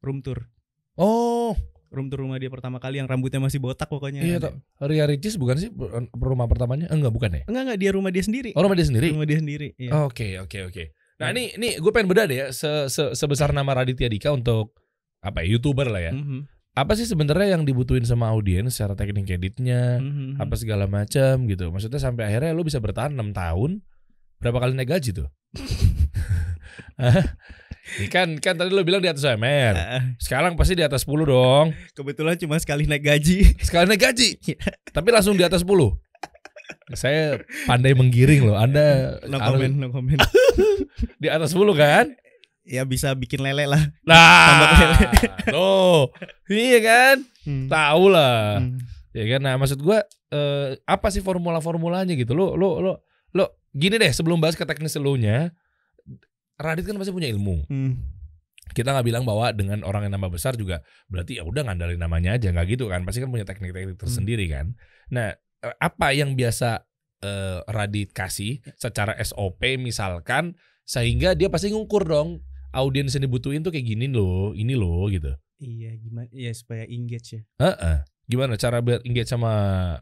[0.00, 0.50] room tour
[0.94, 1.54] Oh,
[1.88, 4.58] room tour rumah dia pertama kali yang rambutnya masih botak pokoknya iya toh.
[4.80, 5.70] Ria Ricis bukan sih
[6.12, 6.86] rumah pertamanya?
[6.86, 7.42] Eh, enggak, bukan ya?
[7.46, 9.08] enggak enggak dia rumah dia sendiri Oh, rumah dia sendiri.
[9.08, 9.90] rumah dia sendiri iya.
[10.02, 10.84] Oke, oke, oke.
[11.16, 14.74] Nah ini ini gue pengen beda deh ya se, se- sebesar nama Raditya Dika untuk
[15.20, 16.12] apa ya, youtuber lah ya.
[16.12, 16.48] Mhm.
[16.70, 20.38] Apa sih sebenarnya yang dibutuhin sama audiens secara teknik editnya, Mhm.
[20.38, 21.66] apa segala macam gitu.
[21.68, 23.82] Maksudnya sampai akhirnya lu bisa bertahan 6 tahun
[24.38, 25.28] berapa kali naik gaji tuh?
[28.14, 29.26] Kan kan tadi lu bilang di atas.
[29.26, 29.34] Ah,
[30.16, 31.74] Sekarang pasti di atas 10 dong.
[31.90, 33.58] kebetulan cuma sekali naik gaji.
[33.58, 34.28] Sekali naik gaji.
[34.46, 34.58] Iya.
[34.94, 35.98] Tapi langsung di atas 10.
[36.94, 38.54] Saya pandai menggiring loh.
[38.54, 40.22] Anda No harus- comment, no comment.
[41.22, 42.14] di atas 10 kan?
[42.70, 43.82] Ya bisa bikin lele lah.
[44.08, 44.98] Nah, lele.
[45.54, 46.14] tuh.
[46.46, 47.16] Iya kan?
[47.42, 47.66] Hmm.
[47.66, 48.62] Tahu lah.
[48.62, 48.78] Hmm.
[49.10, 49.40] Ya kan?
[49.42, 52.38] Nah, maksud gua eh, apa sih formula-formulanya gitu?
[52.38, 52.92] Lo lo lo
[53.34, 55.50] lo gini deh sebelum bahas ke teknis elunya,
[56.54, 57.66] Radit kan pasti punya ilmu.
[57.66, 57.98] Hmm.
[58.70, 62.38] Kita nggak bilang bahwa dengan orang yang nama besar juga berarti ya udah ngandalin namanya
[62.38, 63.02] aja nggak gitu kan?
[63.02, 64.78] Pasti kan punya teknik-teknik tersendiri kan.
[65.10, 66.86] Nah, eh, apa yang biasa
[67.26, 70.54] eh, Radit kasih secara SOP misalkan
[70.86, 75.30] sehingga dia pasti ngukur dong audiens yang dibutuhin tuh kayak gini loh, ini loh gitu.
[75.60, 76.28] Iya gimana?
[76.32, 77.42] Ya supaya engage ya.
[77.60, 77.96] Heeh.
[78.30, 79.52] Gimana cara biar engage sama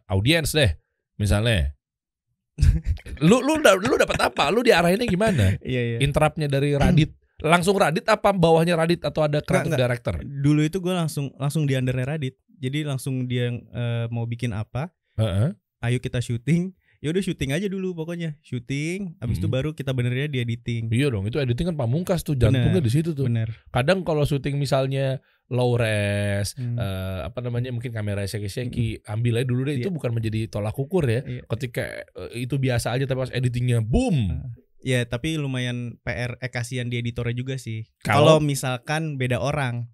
[0.06, 0.70] audiens deh?
[1.18, 1.74] Misalnya.
[3.28, 4.50] lu lu lu dapat apa?
[4.54, 5.58] Lu diarahinnya gimana?
[5.62, 5.98] Iya iya.
[5.98, 7.14] Interruptnya dari Radit.
[7.42, 10.22] Langsung Radit apa bawahnya Radit atau ada creative director?
[10.22, 12.38] Dulu itu gue langsung langsung di undernya Radit.
[12.58, 14.90] Jadi langsung dia eh, mau bikin apa?
[15.18, 15.54] Heeh.
[15.82, 16.74] Ayo kita syuting.
[16.98, 18.34] Ya udah syuting aja dulu pokoknya.
[18.42, 19.18] Syuting.
[19.18, 19.54] Abis itu Hmm.
[19.54, 20.90] baru kita benernya di editing.
[20.90, 23.30] Iya dong, itu editing kan pamungkas tuh jantungnya di situ tuh.
[23.30, 23.54] Bener.
[23.70, 26.74] Kadang kalau syuting misalnya low res, Hmm.
[26.74, 29.94] eh, apa namanya mungkin kamera shaky-shaky, ambil aja dulu deh itu Iya.
[29.94, 31.22] bukan menjadi tolak ukur ya.
[31.22, 31.42] Iya.
[31.46, 34.42] Ketika eh, itu biasa aja tapi pas editingnya boom.
[34.78, 37.86] Ya tapi lumayan PR eh kasihan di editornya juga sih.
[38.02, 39.86] Kalau- misalkan beda orang.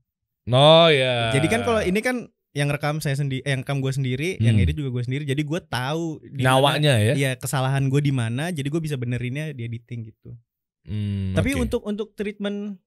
[0.44, 1.32] No ya.
[1.32, 4.54] Jadi kan kalau ini kan yang rekam saya sendiri, eh, yang rekam gue sendiri, yang
[4.54, 4.62] Hmm.
[4.62, 5.22] edit juga gue sendiri.
[5.26, 7.14] Jadi gue tahu nyawanya ya.
[7.14, 8.48] Iya kesalahan gue di mana.
[8.48, 10.38] Jadi gue bisa benerinnya di editing gitu.
[10.86, 11.66] Hmm, Tapi oke.
[11.66, 12.78] untuk untuk treatment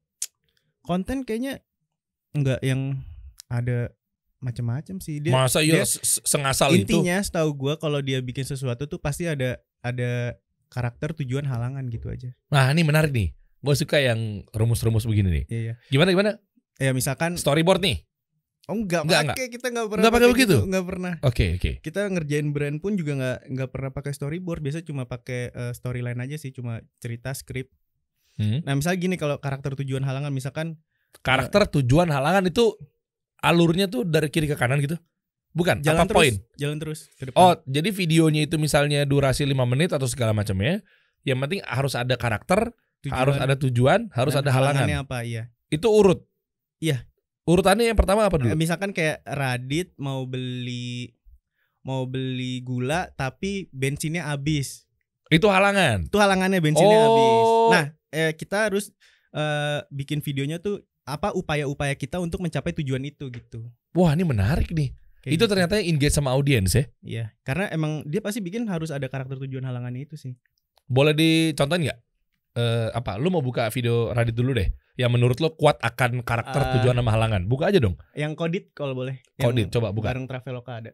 [0.82, 1.60] konten kayaknya
[2.32, 3.04] nggak yang
[3.48, 3.92] ada
[4.38, 5.34] macam-macam sih dia.
[5.34, 5.82] masa iya
[6.24, 6.88] sengasal itu.
[6.88, 10.38] intinya setahu gue kalau dia bikin sesuatu tuh pasti ada ada
[10.70, 12.32] karakter tujuan halangan gitu aja.
[12.48, 13.36] Nah, ini menarik nih.
[13.60, 15.46] Gue suka yang rumus-rumus begini nih.
[15.50, 15.74] Iya iya.
[15.90, 16.32] Gimana gimana?
[16.78, 18.07] Ya misalkan Storyboard nih.
[18.68, 20.58] Oh enggak Enggak, pakai kita nggak pernah Nggak pakai begitu?
[20.60, 21.14] gitu, nggak pernah.
[21.24, 21.72] Oke, oke.
[21.80, 24.60] Kita ngerjain brand pun juga nggak nggak pernah pakai storyboard.
[24.60, 27.72] Biasa cuma pakai eh, storyline aja sih, cuma cerita skrip.
[28.38, 28.62] Hmm.
[28.68, 30.78] Nah misalnya gini kalau karakter tujuan halangan misalkan
[31.24, 32.78] Karakter tujuan halangan itu
[33.42, 34.98] alurnya tuh dari kiri ke kanan gitu.
[35.58, 36.34] Bukan, jalan apa terus, poin?
[36.54, 37.38] jalan terus ke depan.
[37.42, 40.86] Oh, jadi videonya itu misalnya durasi 5 menit atau segala macamnya.
[41.26, 44.86] Yang penting harus ada karakter, Tujuan harus ada tujuan, harus dan ada halangan.
[44.86, 45.18] halangannya apa?
[45.26, 45.44] Iya.
[45.74, 46.30] Itu urut.
[46.78, 47.10] Iya.
[47.48, 48.60] Urutannya yang pertama apa Eh, dulu?
[48.60, 51.16] misalkan kayak Radit mau beli
[51.82, 54.84] mau beli gula tapi bensinnya habis.
[55.28, 56.06] Itu halangan.
[56.06, 57.04] Itu halangannya bensinnya Oh.
[57.08, 57.48] habis.
[57.72, 58.92] Nah, eh, kita harus
[59.32, 63.70] eh, bikin videonya tuh apa upaya-upaya kita untuk mencapai tujuan itu gitu.
[63.94, 64.92] Wah, ini menarik nih.
[65.20, 65.48] Kayak itu gitu.
[65.48, 66.84] ternyata engage sama audiens ya.
[67.00, 70.34] Iya, karena emang dia pasti bikin harus ada karakter tujuan halangannya itu sih.
[70.84, 72.00] Boleh dicontohin nggak?
[72.58, 73.22] Eh, apa?
[73.22, 74.66] Lu mau buka video Radit dulu deh.
[74.98, 76.70] Yang menurut lo kuat akan karakter Ah.
[76.74, 77.46] tujuan sama halangan.
[77.46, 78.02] Buka aja dong.
[78.12, 79.22] Yang kodit kalau boleh.
[79.38, 80.10] Kodit, Yang coba buka.
[80.10, 80.92] Bareng Traveloka ada.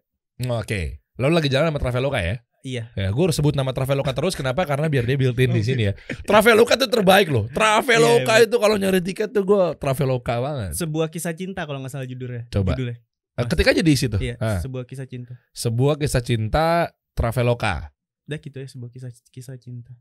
[0.60, 1.00] Oke.
[1.16, 2.44] Lalu lagi jalan sama Traveloka ya?
[2.64, 2.92] Iya.
[2.96, 4.36] Ya, gue harus sebut nama Traveloka terus.
[4.36, 4.64] Kenapa?
[4.64, 5.94] Karena biar dia built in di sini ya.
[6.28, 7.48] Traveloka tuh terbaik loh.
[7.48, 10.72] Traveloka Iya, itu kalau nyari tiket tuh gue Traveloka banget.
[10.76, 12.48] Sebuah kisah cinta kalau nggak salah judulnya.
[12.50, 12.76] Coba.
[12.76, 13.00] Judulnya.
[13.34, 14.18] Eh, Ketik aja di situ.
[14.20, 15.40] Iya, Ah, sebuah kisah cinta.
[15.52, 17.92] sebuah kisah cinta Traveloka.
[18.24, 19.92] Udah gitu ya sebuah kisah kisah cinta.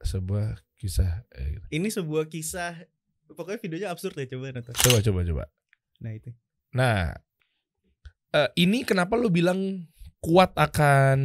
[0.00, 1.28] Sebuah kisah.
[1.32, 1.66] eh, gitu.
[1.70, 2.88] Ini sebuah kisah
[3.30, 4.74] pokoknya videonya absurd ya coba nonton.
[4.74, 5.44] Coba coba coba.
[6.00, 6.30] Nah itu.
[6.72, 7.12] Nah,
[8.32, 9.86] eh, ini kenapa lu bilang
[10.18, 11.18] kuat akan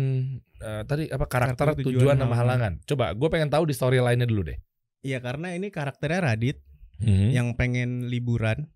[0.55, 2.73] eh, tadi apa karakter, Karakter, tujuan, tujuan, sama halangan?
[2.83, 4.57] Coba, gue pengen tahu di storyline-nya dulu deh.
[5.01, 6.59] Iya karena ini karakternya Radit
[6.95, 7.27] Hmm.
[7.27, 8.71] yang pengen liburan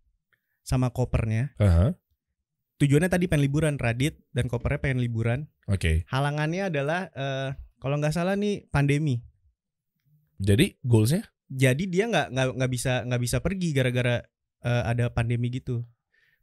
[0.60, 1.56] sama kopernya.
[1.56, 1.96] Aha,
[2.76, 5.48] Tujuannya tadi pengen liburan Radit dan kopernya pengen liburan.
[5.72, 6.04] Oke.
[6.12, 9.24] Halangannya adalah eh kalau nggak salah nih pandemi.
[10.40, 11.28] Jadi goalsnya?
[11.52, 14.24] Jadi dia nggak nggak nggak bisa nggak bisa pergi gara-gara
[14.64, 15.84] eh, ada pandemi gitu.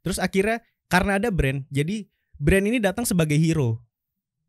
[0.05, 2.07] Terus akhirnya karena ada brand, jadi
[2.39, 3.83] brand ini datang sebagai hero.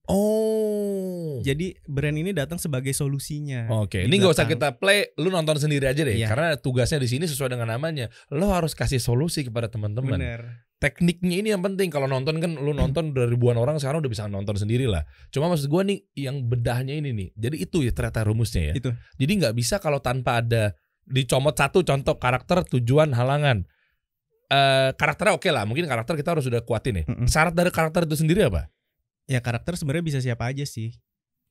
[0.09, 1.37] Oh.
[1.45, 3.69] Jadi brand ini datang sebagai solusinya.
[3.85, 6.17] Oke, Di ini nggak usah kita play, lu nonton sendiri aja deh.
[6.17, 6.33] Iya.
[6.33, 8.09] Karena tugasnya di sini sesuai dengan namanya.
[8.33, 10.17] Lo harus kasih solusi kepada teman-teman.
[10.79, 11.91] Tekniknya ini yang penting.
[11.91, 15.03] Kalau nonton kan, lu nonton dari ribuan orang sekarang udah bisa nonton sendiri lah.
[15.35, 17.29] Cuma maksud gua nih, yang bedahnya ini nih.
[17.35, 18.75] Jadi itu ya ternyata rumusnya ya.
[18.79, 18.95] Itu.
[19.19, 23.67] Jadi nggak bisa kalau tanpa ada dicomot satu contoh karakter, tujuan, halangan.
[24.49, 27.05] Eh karakternya oke lah, mungkin karakter kita harus sudah kuatin ya.
[27.27, 28.71] Syarat dari karakter itu sendiri apa?
[29.27, 30.95] Ya karakter sebenarnya bisa siapa aja sih.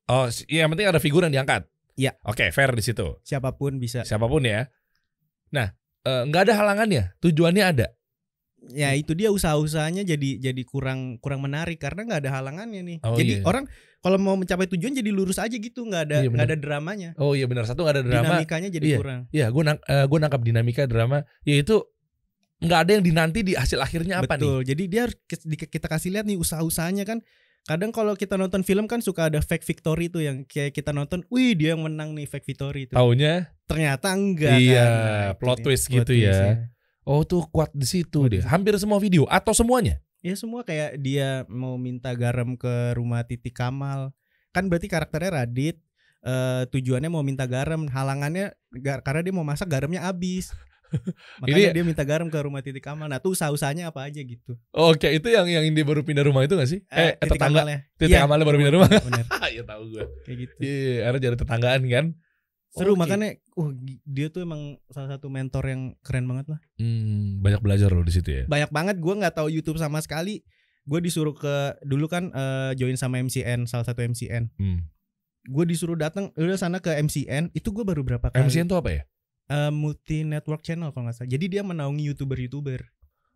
[0.08, 1.68] Oh, ya, yang penting ada figur yang diangkat.
[2.00, 2.16] Iya.
[2.24, 3.20] Oke, fair di situ.
[3.28, 4.08] siapa pun bisa.
[4.08, 4.72] Siapa pun ya.
[5.52, 5.76] Nah,
[6.08, 7.20] eh, nggak ada halangannya.
[7.20, 7.97] Tujuannya ada.
[8.74, 12.98] Ya itu dia usaha-usahanya jadi jadi kurang kurang menarik karena nggak ada halangannya nih.
[13.06, 13.46] Oh, jadi iya.
[13.46, 13.70] orang
[14.02, 17.10] kalau mau mencapai tujuan jadi lurus aja gitu, nggak ada Iya, nggak ada dramanya.
[17.22, 18.26] Oh iya benar satu nggak ada drama.
[18.42, 18.98] Dinamikanya jadi Iya.
[18.98, 19.20] kurang.
[19.30, 21.24] Iya, gue nang eh, gua nangkap dinamika drama.
[21.46, 21.86] Yaitu
[22.58, 24.42] nggak ada yang dinanti di hasil akhirnya apa nih?
[24.42, 24.60] Betul.
[24.66, 25.16] Jadi dia harus
[25.48, 27.22] kita kasih lihat nih usaha-usahanya kan.
[27.68, 31.28] Kadang kalau kita nonton film kan suka ada fake victory tuh yang kayak kita nonton,
[31.28, 32.96] wih dia yang menang nih fake victory itu.
[32.96, 34.88] Taunya, Ternyata enggak Iya, kan.
[34.88, 36.72] Nah, plot twist Plot gitu twist, ya.
[37.08, 38.44] Oh tuh kuat di situ dia.
[38.44, 38.52] situ.
[38.52, 40.04] Hampir semua video atau semuanya.
[40.20, 44.12] Ya semua kayak dia mau minta garam ke rumah Titi Kamal.
[44.52, 45.80] Kan berarti karakternya Radit
[46.20, 50.52] eh, tujuannya mau minta garam, halangannya ga- karena dia mau masak garamnya habis.
[51.44, 53.08] Makanya Ini- dia minta garam ke rumah Titi Kamal.
[53.08, 54.56] Nah, tuh usaha-usahanya apa aja gitu.
[54.72, 56.80] Oke, itu yang yang dia baru pindah rumah itu gak sih?
[56.88, 57.64] Eh, Titi tetangga.
[57.64, 57.80] Kamalnya.
[57.96, 58.24] Titik Iya.
[58.24, 58.90] amalnya baru pindah rumah.
[59.48, 60.04] Iya tahu gue.
[60.26, 60.54] kayak gitu.
[60.60, 62.06] Iya, karena jadi tetanggaan kan.
[62.76, 63.00] Seru Oke.
[63.00, 63.70] makanya uh
[64.04, 66.60] dia tuh emang salah satu mentor yang keren banget lah.
[66.78, 68.44] Hmm, banyak belajar loh di situ ya.
[68.46, 70.44] Banyak banget gua nggak tahu YouTube sama sekali.
[70.88, 74.56] Gue disuruh ke dulu kan eh, join sama MCN salah satu MCN.
[74.56, 74.88] Hmm.
[75.48, 78.48] Gue disuruh datang udah sana ke MCN itu gue baru berapa kali.
[78.48, 79.02] MCN tuh apa ya?
[79.52, 81.32] Eh, multi network channel kalau nggak salah.
[81.32, 82.88] Jadi dia menaungi youtuber-youtuber.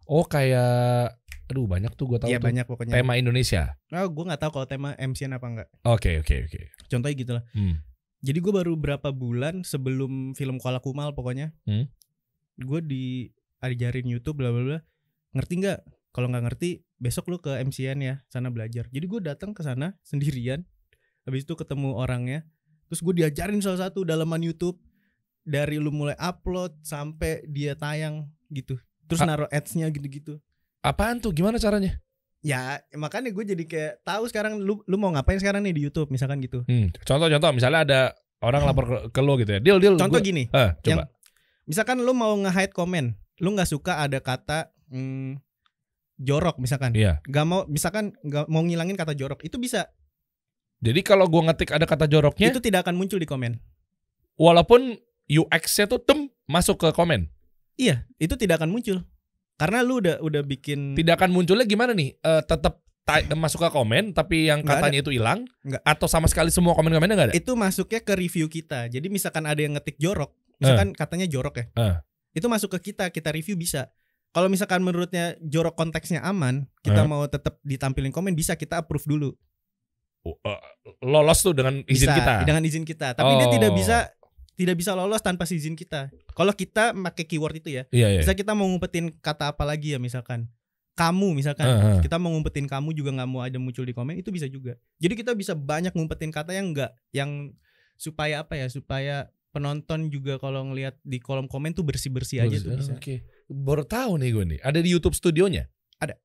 [0.08, 1.12] Oh kayak
[1.52, 2.48] aduh banyak tuh gue tahu Iya tuh.
[2.48, 2.96] banyak pokoknya.
[2.96, 3.76] Tema Indonesia.
[3.91, 5.67] Oh, gue nggak tahu kalau tema MCN apa enggak.
[5.84, 6.60] Oke oke oke.
[6.88, 7.44] Contohnya gitu lah.
[7.52, 7.84] Hmm.
[8.22, 11.58] Jadi gue baru berapa bulan sebelum film Kuala Kumal pokoknya.
[11.66, 11.90] Hmm.
[12.62, 14.80] Gue diajarin YouTube bla bla bla.
[15.34, 15.80] Ngerti nggak?
[16.12, 18.86] Kalau nggak ngerti, besok lu ke MCN ya, sana belajar.
[18.92, 20.68] Jadi gue datang ke sana sendirian.
[21.26, 22.46] Habis itu ketemu orangnya.
[22.92, 24.78] Terus gue diajarin salah satu dalaman YouTube
[25.42, 28.78] dari lu mulai upload sampai dia tayang gitu.
[29.08, 30.38] Terus naruh ads-nya gitu-gitu.
[30.84, 31.34] Apaan tuh?
[31.34, 31.98] Gimana caranya?
[32.42, 36.10] Ya makanya gue jadi kayak tahu sekarang lu lu mau ngapain sekarang nih di YouTube
[36.10, 36.66] misalkan gitu.
[36.66, 36.90] Hmm.
[37.02, 38.00] Contoh-contoh misalnya ada
[38.42, 39.60] orang lapor ke, ke lo gitu ya.
[39.62, 39.94] Deal deal.
[39.94, 41.14] Contoh gua- gini, Eh, yang- coba.
[41.64, 45.38] misalkan lu mau nge-hide komen, lu nggak suka ada kata mm,
[46.18, 46.94] jorok misalkan.
[46.94, 47.22] Iya.
[47.24, 49.94] Gak mau misalkan nggak mau ngilangin kata jorok, itu bisa.
[50.82, 53.62] Jadi kalau gua ngetik ada kata joroknya, Itu tidak akan muncul di komen.
[54.34, 54.98] walaupun
[55.30, 57.30] UX-nya tuh tem masuk ke komen.
[57.78, 59.06] Iya, itu tidak akan muncul.
[59.62, 62.17] Karena lu udah udah bikin Tidak akan munculnya gimana nih?
[62.17, 65.82] Eh tetap ta- masuk ke komen tapi yang Nggak katanya itu hilang Nggak.
[65.82, 67.36] atau sama sekali semua komen-komennya nggak ada?
[67.36, 68.89] itu masuknya ke review kita.
[68.89, 71.65] Jadi misalkan ada yang ngetik jorok, misalkan katanya jorok ya.
[71.78, 71.95] Eh.
[72.32, 73.91] Itu masuk ke kita, kita review bisa.
[74.32, 77.08] Kalau misalkan menurutnya jorok konteksnya aman, kita Eh.
[77.08, 79.30] mau tetap ditampilin komen bisa kita approve dulu.
[80.21, 80.62] Oh, eh,
[81.02, 82.34] lolos tuh dengan izin bisa, kita.
[82.45, 83.13] dengan izin kita.
[83.13, 83.76] Tapi dia tidak Oh.
[83.76, 83.97] bisa
[84.62, 86.13] tidak bisa lolos tanpa izin kita.
[86.38, 88.19] Kalau kita pakai keyword itu ya, Iya iya.
[88.21, 90.45] bisa kita mau ngumpetin kata apa lagi ya misalkan.
[90.93, 91.65] Kamu misalkan.
[91.65, 92.00] Eh, eh.
[92.06, 94.78] Kita mau ngumpetin kamu juga nggak mau ada muncul di komen itu bisa juga.
[95.02, 97.58] Jadi kita bisa banyak ngumpetin kata yang enggak yang
[97.97, 98.69] supaya apa ya?
[98.69, 102.93] Supaya penonton juga kalau ngelihat di kolom komen tuh bersih-bersih aja tuh bisa.
[102.93, 103.26] Oke.
[103.50, 104.60] Baru tahu nih gue nih.
[104.62, 105.65] Ada di YouTube studionya?
[105.97, 106.21] Ada.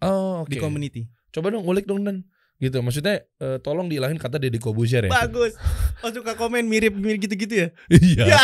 [0.00, 0.50] Oh, oke.
[0.50, 1.12] Di community.
[1.28, 2.24] Coba dong ngulik dong dan
[2.56, 2.80] gitu.
[2.80, 5.12] Maksudnya eh, tolong dihilangin kata Deddy Kobuzier ya.
[5.12, 5.54] Bagus.
[6.00, 7.68] Oh suka komen mirip-mirip gitu-gitu ya?
[7.88, 8.24] Iya.
[8.32, 8.40] Ya.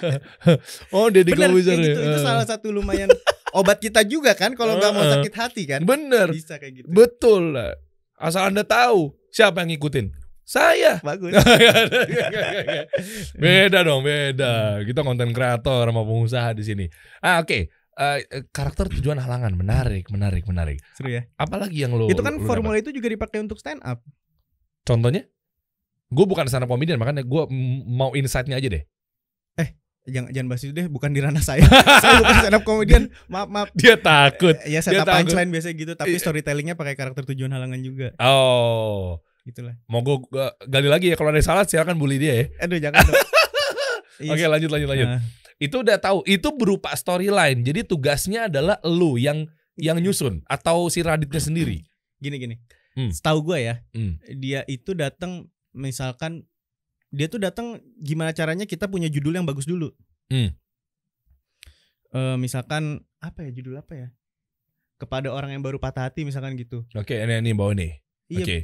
[0.96, 1.74] oh, Deddy kayak ya.
[1.76, 2.00] gitu.
[2.00, 2.24] Itu Eh.
[2.24, 3.08] salah satu lumayan
[3.52, 5.80] obat kita juga kan kalau nggak mau Eh, sakit hati kan.
[5.84, 6.32] Bener.
[6.32, 6.86] Bisa kayak gitu.
[6.88, 7.76] Betul lah.
[8.16, 10.12] Asal Anda tahu siapa yang ngikutin.
[10.44, 10.98] Saya.
[11.06, 11.30] Bagus.
[13.38, 14.82] beda dong, beda.
[14.82, 16.86] Kita konten kreator sama pengusaha di sini.
[17.22, 17.54] Ah, oke.
[17.54, 17.64] Eh,
[17.98, 20.78] eh, karakter tujuan halangan menarik, menarik, menarik.
[20.94, 21.26] Seru ya.
[21.34, 22.86] Apalagi yang lo itu kan lo formula dapat?
[22.86, 24.04] itu juga dipakai untuk stand up.
[24.86, 25.26] Contohnya?
[26.10, 27.42] Gue bukan stand up comedian, makanya gue
[27.86, 28.84] mau insight-nya aja deh.
[30.08, 31.60] Jangan jangan bahas itu deh, bukan di ranah saya.
[32.02, 33.04] saya bukan stand up comedian.
[33.28, 33.68] Maaf, maaf.
[33.78, 34.56] Dia takut.
[34.64, 35.28] Ya setup takut.
[35.28, 36.24] punchline biasa gitu, tapi Iya.
[36.24, 38.16] storytellingnya pakai karakter tujuan halangan juga.
[38.16, 39.76] Oh, Gitulah.
[39.92, 40.16] mau gue
[40.66, 41.16] gali lagi ya.
[41.20, 42.44] Kalau ada salah silakan bully dia ya.
[42.64, 43.04] Aduh, jangan
[44.20, 44.32] Iya.
[44.36, 45.08] Oke, lanjut, lanjut, lanjut.
[45.16, 45.22] Nah,
[45.56, 46.24] Itu udah tahu.
[46.24, 47.60] Itu berupa storyline.
[47.60, 49.44] Jadi tugasnya adalah lu yang
[49.76, 51.84] yang nyusun atau si Raditnya sendiri.
[52.20, 52.56] gini gini.
[52.92, 53.08] Hmm.
[53.08, 54.20] Setahu gue ya, Hmm.
[54.36, 56.44] dia itu datang misalkan
[57.08, 59.88] dia tuh datang gimana caranya kita punya judul yang bagus dulu.
[60.28, 60.52] Hmm.
[62.10, 64.08] Eh, misalkan apa ya judul apa ya?
[65.00, 66.84] Kepada orang yang baru patah hati misalkan gitu.
[66.92, 67.96] Oke, ini ini bawa nih.
[68.28, 68.44] Iya.
[68.44, 68.56] Oke.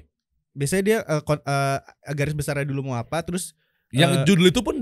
[0.53, 1.79] Biasanya dia eh, kon- eh,
[2.13, 3.55] garis besarnya dulu mau apa, terus
[3.95, 4.77] Yang judul itu pun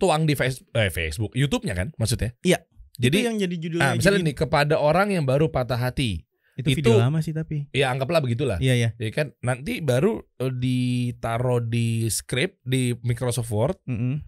[0.00, 2.32] dituang di face, eh, Facebook, YouTube-nya kan maksudnya?
[2.40, 2.64] Iya.
[2.96, 3.84] Jadi itu yang jadi judulnya.
[3.84, 6.24] ah, misalnya jadi- nih kepada orang yang baru patah hati.
[6.56, 7.72] itu, itu- video lama sih tapi.
[7.72, 8.60] Ya anggaplah begitulah.
[8.60, 8.88] Iya ya.
[9.00, 13.76] Ya kan nanti baru eh, ditaruh di script di Microsoft Word.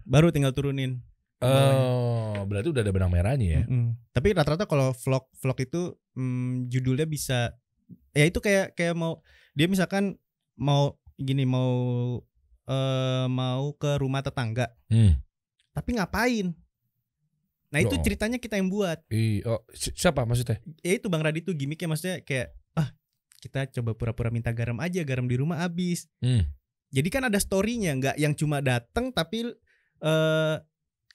[0.01, 1.01] Baru tinggal turunin.
[1.43, 3.63] Oh, berarti udah ada benang merahnya ya.
[3.67, 3.99] Mm-mm.
[4.15, 7.53] Tapi rata-rata kalau vlog vlog itu mm, judulnya bisa
[8.15, 9.19] ya itu kayak kayak mau
[9.53, 10.17] dia misalkan
[10.55, 11.69] mau gini mau
[12.65, 14.71] eh, mau ke rumah tetangga.
[14.87, 15.19] Hmm.
[15.73, 16.53] Tapi ngapain?
[17.67, 17.99] Nah itu Oh.
[17.99, 19.01] ceritanya kita yang buat.
[19.09, 20.61] Ih, oh, si- siapa maksudnya?
[20.79, 22.93] Ya itu Bang Radit tuh gimmicknya maksudnya kayak ah
[23.41, 26.05] kita coba pura-pura minta garam aja, garam di rumah habis.
[26.21, 26.45] Hmm.
[26.93, 29.49] Jadi kan ada storynya, nggak yang cuma dateng tapi
[29.99, 30.55] eh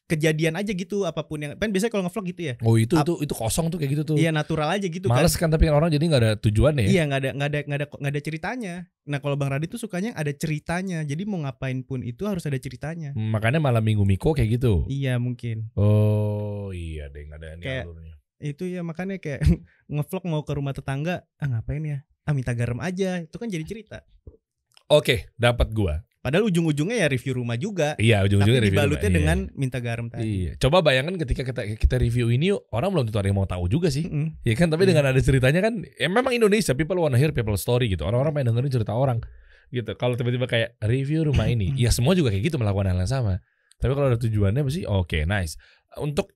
[0.08, 2.54] kejadian aja gitu apa pun yang kan biasanya kalau ngevlog gitu ya.
[2.64, 4.16] Oh itu Ap- itu itu kosong tuh kayak gitu tuh.
[4.16, 5.46] Iya natural aja gitu Males kan.
[5.46, 6.90] kan tapi kan orang jadi nggak ada tujuannya ya.
[6.90, 8.74] Iya nggak ada nggak ada nggak ada nggak ada ceritanya.
[9.04, 11.04] Nah kalau Bang Radit tuh sukanya ada ceritanya.
[11.04, 13.12] Jadi mau ngapain pun itu harus ada ceritanya.
[13.12, 14.88] Hmm, Makanya malam minggu Miko kayak gitu.
[14.88, 15.68] Iya mungkin.
[15.76, 18.14] Oh iya deh nggak ada ini Kayak- alurnya.
[18.38, 19.44] Itu ya makanya kayak
[19.92, 21.98] ngevlog mau ke rumah tetangga, ah ngapain ya?
[22.24, 23.20] Ah minta garam aja.
[23.20, 24.08] Itu kan jadi cerita.
[24.88, 26.00] Oke, dapat gua.
[26.28, 27.96] Padahal ujung-ujungnya ya review rumah juga.
[27.96, 29.08] Iya, ujung-ujungnya Tapi review dibalutnya rumah.
[29.08, 29.16] Iya.
[29.16, 30.28] dengan minta garam tadi.
[30.28, 30.52] Iya.
[30.60, 33.88] Coba bayangkan ketika kita kita review ini orang belum tentu ada yang mau tahu juga
[33.88, 34.04] sih.
[34.04, 34.36] Mm-mm.
[34.44, 34.92] Ya kan, tapi Iya.
[34.92, 38.04] dengan ada ceritanya kan, ya memang Indonesia people wanna hear people story gitu.
[38.04, 39.24] Orang-orang pengen dengerin cerita orang
[39.68, 39.88] gitu.
[39.96, 43.40] Kalau tiba-tiba kayak review rumah ini, ya semua juga kayak gitu melakukan hal yang sama.
[43.76, 45.56] Tapi kalau ada tujuannya pasti oke, nice.
[45.96, 46.28] Untuk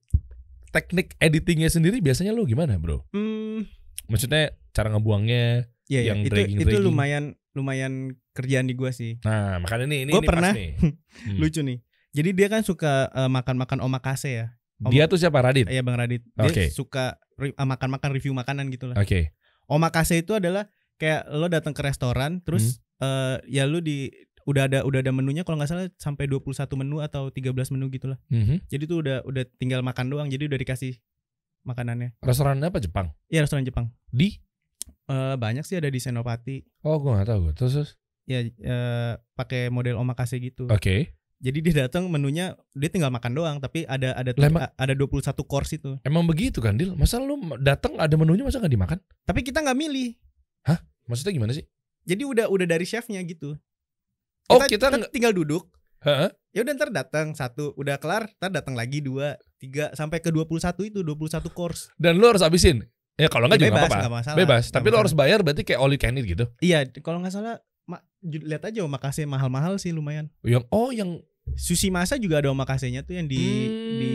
[0.69, 3.05] teknik editingnya sendiri biasanya lu gimana, bro?
[3.13, 3.69] Hmm,
[4.03, 5.69] Maksudnya cara ngebuangnya?
[5.87, 6.09] Iya, iya.
[6.11, 6.83] Yang itu dragging- itu dragging.
[6.83, 7.23] lumayan
[7.53, 7.93] lumayan
[8.31, 9.21] kerjaan di gua sih.
[9.21, 10.69] Nah, makanya ini ini, Gua ini pas pernah- nih.
[11.23, 11.37] Hmm.
[11.37, 11.77] Lucu nih.
[12.11, 14.47] Jadi dia kan suka eh, makan-makan omakase ya.
[14.83, 15.65] Dia tuh siapa Radit?
[15.65, 16.25] Iya Bang Radit.
[16.27, 16.67] Dia Oke.
[16.67, 18.97] suka eh, makan-makan review makanan gitu lah.
[18.97, 19.31] Oke.
[19.65, 23.05] Omakase itu adalah kayak lo datang ke restoran terus Hmm.
[23.05, 24.09] eh, ya lu di
[24.43, 28.09] udah ada udah ada menunya kalau nggak salah sampai 21 menu atau 13 menu gitu
[28.09, 28.19] lah.
[28.27, 28.67] Mhm.
[28.67, 30.27] Jadi tuh udah udah tinggal makan doang.
[30.27, 30.99] Jadi udah dikasih
[31.63, 32.17] makanannya.
[32.19, 33.15] Restoran apa Jepang?
[33.27, 33.87] Iya restoran Jepang.
[34.09, 34.35] Di?
[34.85, 36.63] Eh, banyak sih ada di Senopati.
[36.81, 37.53] Oh, gua gak tahu gua.
[37.53, 37.91] Terus, terus?
[38.23, 40.67] Ya eh, pakai model omakase gitu.
[40.67, 41.11] Oke.
[41.43, 45.43] Jadi dia datang menunya dia tinggal makan doang tapi ada ada Lah, emang- ada 21
[45.43, 45.99] course itu.
[46.07, 46.95] Emang begitu kan, Dil?
[46.95, 48.99] Masa lu datang ada menunya masa gak dimakan?
[49.27, 50.15] Tapi kita nggak milih.
[51.03, 51.67] Maksudnya gimana sih?
[52.07, 53.59] Jadi udah udah dari chefnya gitu.
[54.47, 55.67] Oh, kita nggak- tinggal duduk.
[55.99, 56.31] Heeh.
[56.51, 60.83] Ya udah ntar datang satu, udah kelar, ntar datang lagi dua, tiga sampai ke 21
[60.83, 61.91] itu 21 course.
[61.95, 62.87] Dan lu harus habisin.
[63.15, 64.09] Ya kalau enggak juga Bebas, apa-apa.
[64.11, 64.37] masalah.
[64.37, 64.99] Bebas, tapi masalah.
[65.05, 66.45] harus bayar berarti kayak all you can eat gitu.
[66.59, 70.33] Iya, kalau nggak salah ma, lihat aja omakase mahal-mahal sih lumayan.
[70.41, 71.21] Yang oh yang
[71.53, 73.99] Sushi masa juga ada omakasenya tuh yang di Hmm.
[73.99, 74.11] di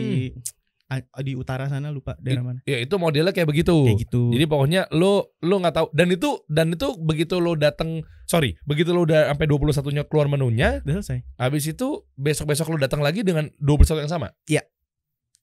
[1.21, 2.59] di utara sana lupa daerah mana.
[2.65, 3.85] ya itu modelnya kayak begitu.
[3.85, 4.33] Kayak gitu.
[4.33, 8.89] Jadi pokoknya lu lu nggak tahu dan itu dan itu begitu lu datang sorry begitu
[8.89, 11.21] lu udah sampai 21 nya keluar menunya udah selesai.
[11.37, 14.33] habis itu besok besok lu datang lagi dengan 21 yang sama.
[14.49, 14.65] Iya.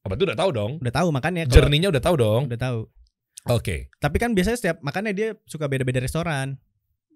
[0.03, 0.73] Oh, berarti udah tahu dong.
[0.83, 2.42] Udah tahu makannya kalau Journey-nya udah tahu dong.
[2.51, 2.81] udah tahu.
[3.49, 3.91] Oke.
[3.99, 6.59] Tapi kan biasanya setiap makannya dia suka beda-beda restoran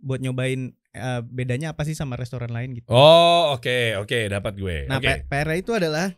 [0.01, 2.87] buat nyobain eh, bedanya apa sih sama restoran lain gitu.
[2.89, 4.77] Oh, oke, oke, dapat gue.
[4.89, 5.23] Nah, Oke.
[5.23, 6.15] P- PR itu adalah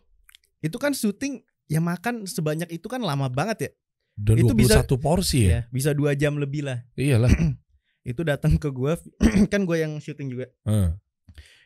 [0.63, 3.71] itu kan syuting ya makan sebanyak itu kan lama banget ya.
[4.13, 5.51] Dan itu 21 bisa- porsi ya.
[5.51, 6.85] Ya, bisa dua jam lebih lah.
[6.95, 7.33] Iyalah.
[8.03, 8.99] Itu datang ke gua
[9.53, 10.51] kan gua yang syuting juga.
[10.67, 10.91] Heeh.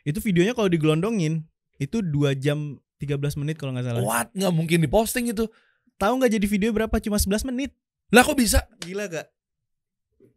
[0.05, 1.43] Itu videonya kalau digelondongin
[1.81, 4.01] itu dua jam 13 menit kalau nggak salah.
[4.05, 4.29] What?
[4.37, 5.49] Nggak mungkin diposting itu.
[5.97, 6.93] Tahu nggak jadi video berapa?
[7.01, 7.73] Cuma 11 menit.
[8.11, 8.63] Lah kok bisa?
[8.79, 9.27] Gila gak?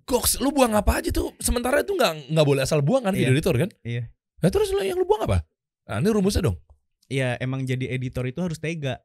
[0.04, 1.38] Goks, lu buang apa aja tuh?
[1.38, 3.30] Sementara itu nggak nggak boleh asal buang kan Iya.
[3.30, 3.70] video editor kan?
[3.86, 4.10] Iya.
[4.42, 5.46] Nah terus lu- yang lu buang apa?
[5.86, 6.58] Nah, ini rumusnya dong.
[7.06, 9.02] Ya emang jadi editor itu harus tega.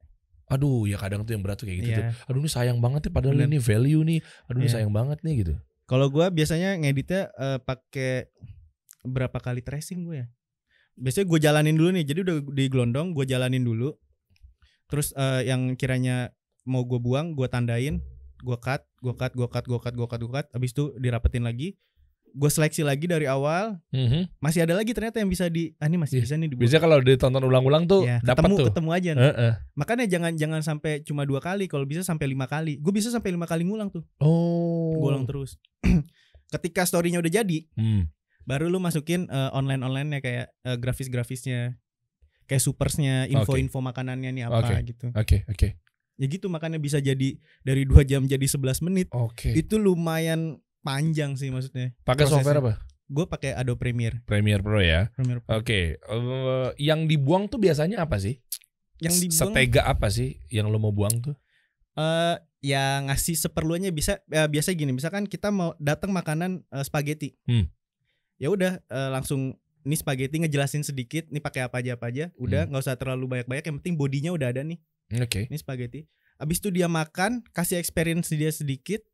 [0.48, 2.04] Aduh, ya kadang tuh yang berat tuh kayak gitu tuh.
[2.04, 2.12] Iya.
[2.24, 3.48] Aduh ini sayang banget nih padahal Bener.
[3.48, 4.18] ini value nih.
[4.48, 4.74] Aduh ini Iya.
[4.76, 5.54] sayang banget nih gitu.
[5.84, 8.32] Kalau gua biasanya ngeditnya eh, pakai
[9.04, 10.26] berapa kali tracing gue ya.
[10.96, 12.04] Biasanya gue jalanin dulu nih.
[12.06, 13.92] Jadi udah di gelondong, gue jalanin dulu.
[14.88, 16.32] Terus eh, yang kiranya
[16.64, 18.00] mau gue buang, gue tandain,
[18.44, 20.46] gue cut, gue cut, gue cut, gue cut, gue cut, gue cut.
[20.52, 21.80] Abis itu dirapetin lagi.
[22.30, 23.78] Gue seleksi lagi dari awal.
[23.88, 24.26] Mhm.
[24.38, 26.24] Masih ada lagi ternyata yang bisa di, ah ini masih Iya.
[26.24, 26.62] bisa nih dibuang.
[26.62, 28.66] Biasanya kalau ditonton ulang-ulang tuh Ya, dapat ketemu tuh.
[28.68, 29.10] ketemu aja.
[29.14, 29.52] Heeh.
[29.72, 31.64] Makanya jangan jangan sampai cuma dua kali.
[31.64, 32.76] Kalau bisa sampai lima kali.
[32.76, 34.02] Gue bisa sampai lima kali ngulang tuh.
[34.18, 34.92] Oh.
[34.92, 35.56] Gue ulang terus.
[36.50, 38.10] Ketika storynya udah jadi, Hmm.
[38.42, 41.78] baru lu masukin online online nya kayak eh, grafis-grafisnya
[42.44, 44.74] kayak supersnya info-info makanannya nih apa Oke.
[44.84, 45.68] gitu Oke, oke.
[46.14, 49.50] Ya gitu makanya bisa jadi dari dua jam jadi 11 menit Oke.
[49.50, 52.72] itu lumayan panjang sih maksudnya Pakai software apa?
[53.04, 55.12] gue pakai Adobe Premiere Premiere Pro ya.
[55.12, 55.54] Premiere Pro.
[55.54, 58.40] Oke, eh, yang dibuang tuh biasanya apa sih?
[58.96, 61.34] yang dibuang Setega apa sih yang lo mau buang tuh?
[61.94, 67.36] eh ya ngasih seperlunya bisa ya, biasa gini misalkan kita mau datang makanan eh, spaghetti
[67.44, 67.68] Hmm.
[68.34, 72.40] ya udah eh, langsung ini spaghetti ngejelasin sedikit nih pakai apa aja apa aja Hmm.
[72.40, 74.78] udah nggak usah terlalu banyak banyak yang penting bodinya udah ada nih
[75.12, 75.46] Oke.
[75.50, 76.06] ini spaghetti.
[76.40, 79.04] Abis itu dia makan, kasih experience dia sedikit,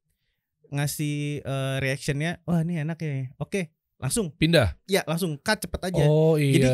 [0.72, 3.29] ngasih eh, reactionnya, wah ini enak ya.
[3.37, 4.72] Oke, langsung, Pindah.
[4.88, 6.05] ya langsung cut cepet aja.
[6.09, 6.57] Oh iya.
[6.57, 6.68] Jadi,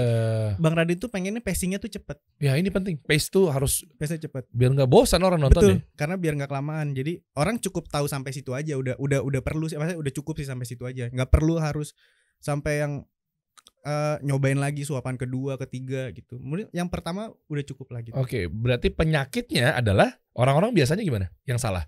[0.63, 2.95] Bang Radin tuh pengennya pacingnya tuh cepet, ya ini penting.
[3.03, 4.47] Pace tuh harus pace cepet.
[4.55, 5.99] biar nggak bosan orang nonton Betul, ya.
[5.99, 6.95] karena biar nggak kelamaan.
[6.95, 10.35] Jadi orang cukup tahu sampai situ aja, udah udah udah perlu sih, maksudnya udah cukup
[10.39, 11.11] sih sampai situ aja.
[11.11, 11.99] Nggak perlu harus
[12.39, 13.03] sampai yang
[13.87, 16.37] eh, nyobain lagi suapan kedua, ketiga gitu.
[16.37, 18.19] Mungkin yang pertama udah cukup lah gitu.
[18.19, 21.31] Oke, berarti penyakitnya adalah orang-orang biasanya gimana?
[21.45, 21.87] Yang salah?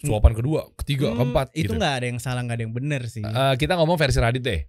[0.00, 1.76] Suapan kedua, ketiga, Hmm, keempat itu gitu.
[1.76, 3.20] nggak ada yang salah, nggak ada yang benar sih.
[3.20, 4.60] Eh, kita ngomong versi Radit deh.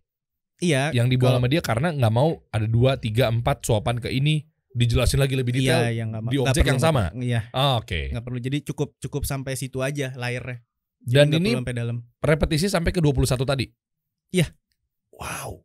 [0.59, 0.91] iya.
[0.91, 4.43] Yang dibuang kalau- sama dia karena nggak mau ada dua, tiga, empat suapan ke ini
[4.71, 5.83] dijelasin lagi lebih detail.
[5.83, 7.11] Iya, yang nggak di objek yang sama?
[7.11, 8.07] Iya, Ah, Oke.
[8.07, 8.39] nggak perlu.
[8.39, 10.63] Jadi cukup cukup sampai situ aja layarnya.
[11.01, 11.97] Jadi Dan ini sampai dalam.
[12.19, 13.65] repetisi sampai ke 21 tadi.
[14.29, 14.51] Iya.
[15.11, 15.63] Wow.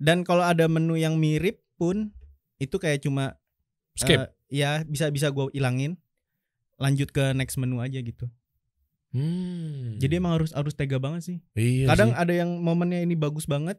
[0.00, 2.16] Dan kalau ada menu yang mirip pun
[2.56, 3.36] itu kayak cuma
[3.92, 4.16] Skip.
[4.16, 6.00] eh, ya bisa bisa gue ilangin.
[6.80, 8.32] Lanjut ke next menu aja gitu.
[9.12, 10.00] Hmm.
[10.00, 11.38] Jadi emang harus harus tega banget sih.
[11.52, 12.18] iya Kadang sih.
[12.18, 13.76] ada yang momennya ini bagus banget,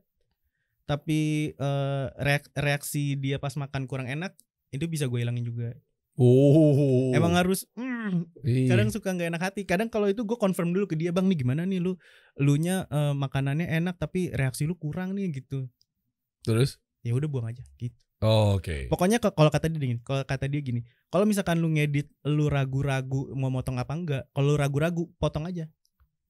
[0.85, 4.35] tapi eh, reak- reaksi dia pas makan kurang enak,
[4.69, 5.73] itu bisa gue ilangin juga.
[6.19, 7.15] Oh.
[7.15, 9.61] Emang harus, mm, kadang suka nggak enak hati.
[9.63, 11.95] Kadang kalau itu gue confirm dulu ke dia, bang nih gimana nih lu,
[12.37, 15.71] lu nya eh, makanannya enak tapi reaksi lu kurang nih gitu.
[16.41, 16.77] Terus.
[17.01, 17.97] Ya udah buang aja gitu.
[18.21, 18.85] Oh, Oke.
[18.85, 22.45] Pokoknya ke- kalau kata dia gini, kalau kata dia gini, kalau misalkan lu ngedit, lu
[22.45, 25.65] ragu-ragu mau motong apa enggak, kalau lu ragu-ragu potong aja.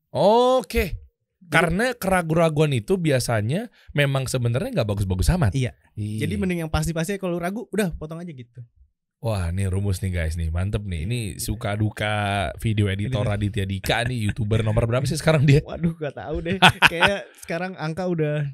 [0.10, 0.96] Oke.
[1.42, 5.52] Karena keraguan-raguan itu biasanya memang sebenarnya nggak bagus-bagus amat.
[5.52, 5.74] Iya.
[5.98, 8.62] Jadi mending yang pasti-pasti kalau ragu, udah potong aja gitu.
[9.20, 11.06] Wah, ini rumus nih guys nih, mantep nih.
[11.06, 11.54] Ini Gitu.
[11.54, 12.14] suka duka
[12.58, 15.62] video editor Ini- Raditya Dika nih, youtuber nomor berapa sih sekarang dia?
[15.68, 16.58] Waduh, gak tahu deh.
[16.94, 18.46] Kayak sekarang angka udah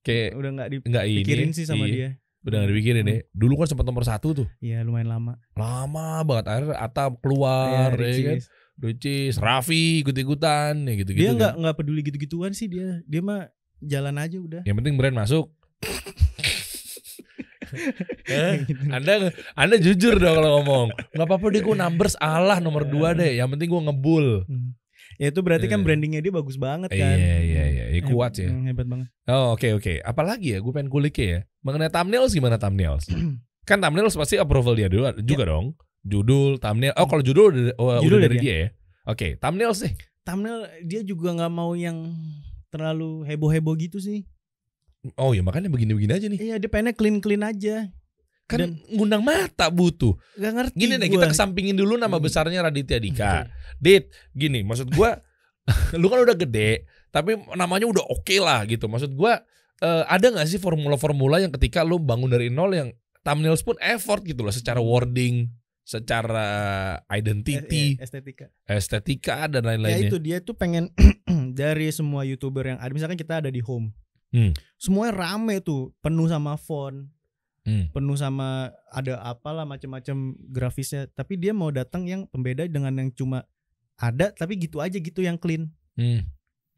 [0.00, 1.20] Kayak udah nggak ini.
[1.20, 2.08] dipikirin sih sama iya, dia.
[2.40, 3.10] Udah nggak dipikirin Hmm.
[3.10, 3.20] deh.
[3.30, 5.32] Dulu kan sempat nomor satu tuh, Iya lumayan lama.
[5.52, 6.44] lama banget.
[6.46, 8.38] Akhirnya Atap keluar, Iya, ya kan?
[8.80, 9.36] Ricis.
[9.36, 11.20] Raffi ikut-ikutan, ya gitu-gitu.
[11.20, 11.36] Dia kan.
[11.36, 13.04] nggak nggak peduli gitu-gituan sih dia.
[13.04, 13.44] Dia mah
[13.78, 14.62] jalan aja udah.
[14.64, 15.52] Yang penting brand masuk.
[18.26, 18.82] Eh, Gitu.
[18.88, 20.86] anda Anda jujur dong kalau ngomong.
[21.12, 23.30] Nggak apa-apa deh gue numbers Allah nomor dua deh.
[23.32, 24.26] Yang penting gue ngebul.
[24.44, 24.74] Hmm.
[25.20, 25.84] Ya itu berarti kan Eh.
[25.84, 26.96] brandingnya dia bagus banget kan.
[26.96, 28.40] Iya iya iya, Iya, kuat.
[28.40, 29.12] Hmm, Hebat banget.
[29.28, 30.00] Oh oke oke.
[30.00, 31.44] Apalagi ya gue pengen kulik ya.
[31.60, 33.04] Mengenai thumbnails gimana thumbnails?
[33.68, 35.76] kan thumbnails pasti approval dia dulu juga dong.
[36.00, 36.96] Judul, thumbnail.
[36.96, 38.68] Oh kalau judul udah, oh, Judul udah dari dari dia ya.
[39.04, 39.92] Oke, thumbnails sih.
[40.24, 42.16] Thumbnail dia juga nggak mau yang
[42.72, 44.24] terlalu heboh-heboh gitu sih.
[45.20, 46.40] Oh ya makanya begini-begini aja nih.
[46.40, 47.92] Iya dia pengennya clean-clean aja.
[48.50, 50.18] Kan Dan- ngundang mata butuh.
[50.34, 50.74] Gak ngerti.
[50.74, 51.14] Gini deh gua.
[51.22, 52.24] kita kesampingin dulu nama Hmm.
[52.26, 53.46] besarnya Raditya Dika.
[53.78, 55.22] Dit, gini maksud gua
[55.94, 58.84] lu kan udah gede, tapi namanya udah oke lah gitu.
[58.84, 59.38] Maksud gua
[59.78, 62.90] eh, ada nggak sih formula-formula yang ketika lu bangun dari nol yang
[63.22, 65.48] thumbnails pun effort gitu loh secara wording,
[65.80, 66.48] secara
[67.06, 68.46] identity, eh, estetika.
[68.64, 70.08] estetika dan Ya lain-lainnya.
[70.08, 70.90] itu dia tuh pengen
[71.52, 73.94] dari semua youtuber yang ada misalkan kita ada di home,
[74.28, 74.52] Hmm.
[74.76, 77.06] semuanya rame tuh, penuh sama font,
[77.70, 77.86] Hmm.
[77.94, 81.06] penuh sama ada apalah macam-macam grafisnya.
[81.14, 83.46] Tapi dia mau datang yang pembeda dengan yang cuma
[83.94, 85.70] ada tapi gitu aja gitu yang clean.
[85.94, 86.26] Hmm.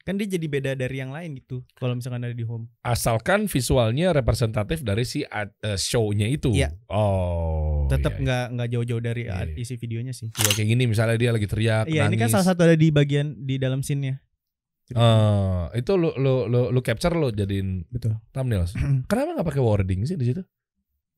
[0.02, 1.62] Kan dia jadi beda dari yang lain gitu.
[1.78, 2.66] Kalau misalkan ada di home.
[2.82, 6.50] Asalkan visualnya representatif dari si ad- eh, show-nya itu.
[6.50, 6.74] Iya.
[6.90, 7.86] Oh.
[7.86, 8.24] Tetap iya, iya.
[8.26, 9.54] nggak nggak jauh-jauh dari Iya, uh, iya.
[9.62, 10.28] isi videonya sih.
[10.34, 13.38] Ya, kayak gini misalnya dia lagi teriak, Iya, ini kan salah satu ada di bagian
[13.46, 14.18] di dalam scene-nya.
[14.92, 18.18] Eh, itu lu lu lu lu capture lu jadiin Betul.
[18.34, 18.74] thumbnails.
[19.10, 20.42] Kenapa nggak pakai wording sih di situ?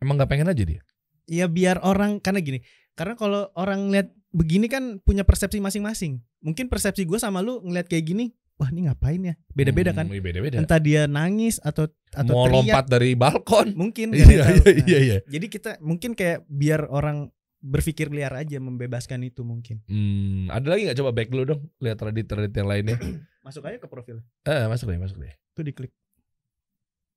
[0.05, 0.81] Emang nggak pengen aja dia?
[1.25, 2.61] Ya biar orang karena gini.
[2.93, 6.21] Karena kalau orang lihat begini kan punya persepsi masing-masing.
[6.45, 9.35] Mungkin persepsi gue sama lu ngeliat kayak gini, wah ini ngapain ya?
[9.51, 10.05] Beda-beda kan.
[10.07, 10.61] Hmm, Beda-beda.
[10.61, 13.73] Entah dia nangis atau atau Mau teriak, lompat dari balkon.
[13.73, 14.45] mungkin Iya iya.
[14.45, 15.19] Nah, iya iya.
[15.25, 17.33] Jadi kita mungkin kayak biar orang
[17.65, 19.81] berpikir liar aja membebaskan itu mungkin.
[19.89, 23.01] Hmm, ada lagi nggak coba back dulu dong, lihat Reddit Reddit yang lainnya.
[23.49, 24.21] Masuk aja ke profil.
[24.45, 25.33] eh masuk deh, masuk deh.
[25.53, 25.93] Tuh diklik.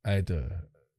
[0.03, 0.35] Ah itu.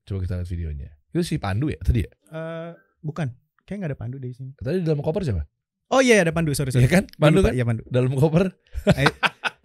[0.04, 0.90] Coba kita lihat videonya.
[1.10, 2.10] Itu si Pandu ya tadi ya?
[2.30, 3.30] Eh bukan.
[3.64, 4.56] Kayak nggak ada pandu di sini.
[4.56, 5.44] Tadi di dalam koper siapa?
[5.88, 6.84] Oh iya ada pandu, sorry sorry.
[6.84, 7.04] Iya kan?
[7.16, 7.54] Pandu lupa, kan?
[7.56, 7.82] Iya pandu.
[7.88, 8.44] Dalam koper.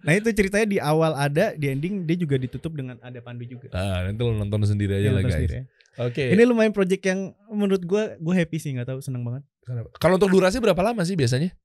[0.04, 3.72] Nah itu ceritanya di awal ada, di ending dia juga ditutup dengan ada pandu juga.
[3.72, 5.32] Ah, nanti lu nonton sendiri aja Yang lah guys.
[5.34, 5.64] sendiri ya.
[6.04, 6.24] Oke.
[6.28, 9.48] Ini lumayan project yang menurut gue gue happy sih nggak tahu seneng banget.
[9.96, 11.56] Kalau untuk durasi berapa lama sih biasanya?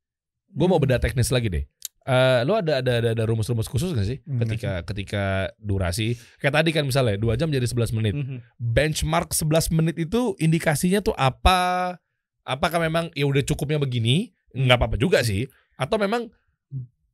[0.49, 0.85] Gue mau Hmm.
[0.87, 1.63] beda teknis lagi deh.
[2.09, 4.17] Eh, lo ada ada ada, ada rumus-rumus khusus gak sih?
[4.25, 5.23] Enggak ketika ketika
[5.61, 6.17] durasi.
[6.41, 8.17] Kayak tadi kan misalnya dua jam jadi 11 menit.
[8.17, 8.41] Mhm.
[8.57, 11.93] benchmark 11 menit itu indikasinya tuh apa?
[12.41, 14.33] Apakah memang ya udah cukupnya begini?
[14.57, 15.45] Nggak apa-apa juga sih.
[15.77, 16.33] Atau memang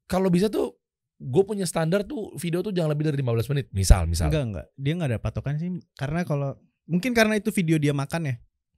[0.07, 0.79] kalau bisa tuh
[1.19, 3.65] gue punya standar tuh video tuh jangan lebih dari 15 menit.
[3.75, 4.31] Misal misal.
[4.31, 5.75] Enggak enggak, dia nggak ada patokan sih.
[5.99, 6.55] Karena kalau
[6.87, 8.35] mungkin karena itu video dia makan ya.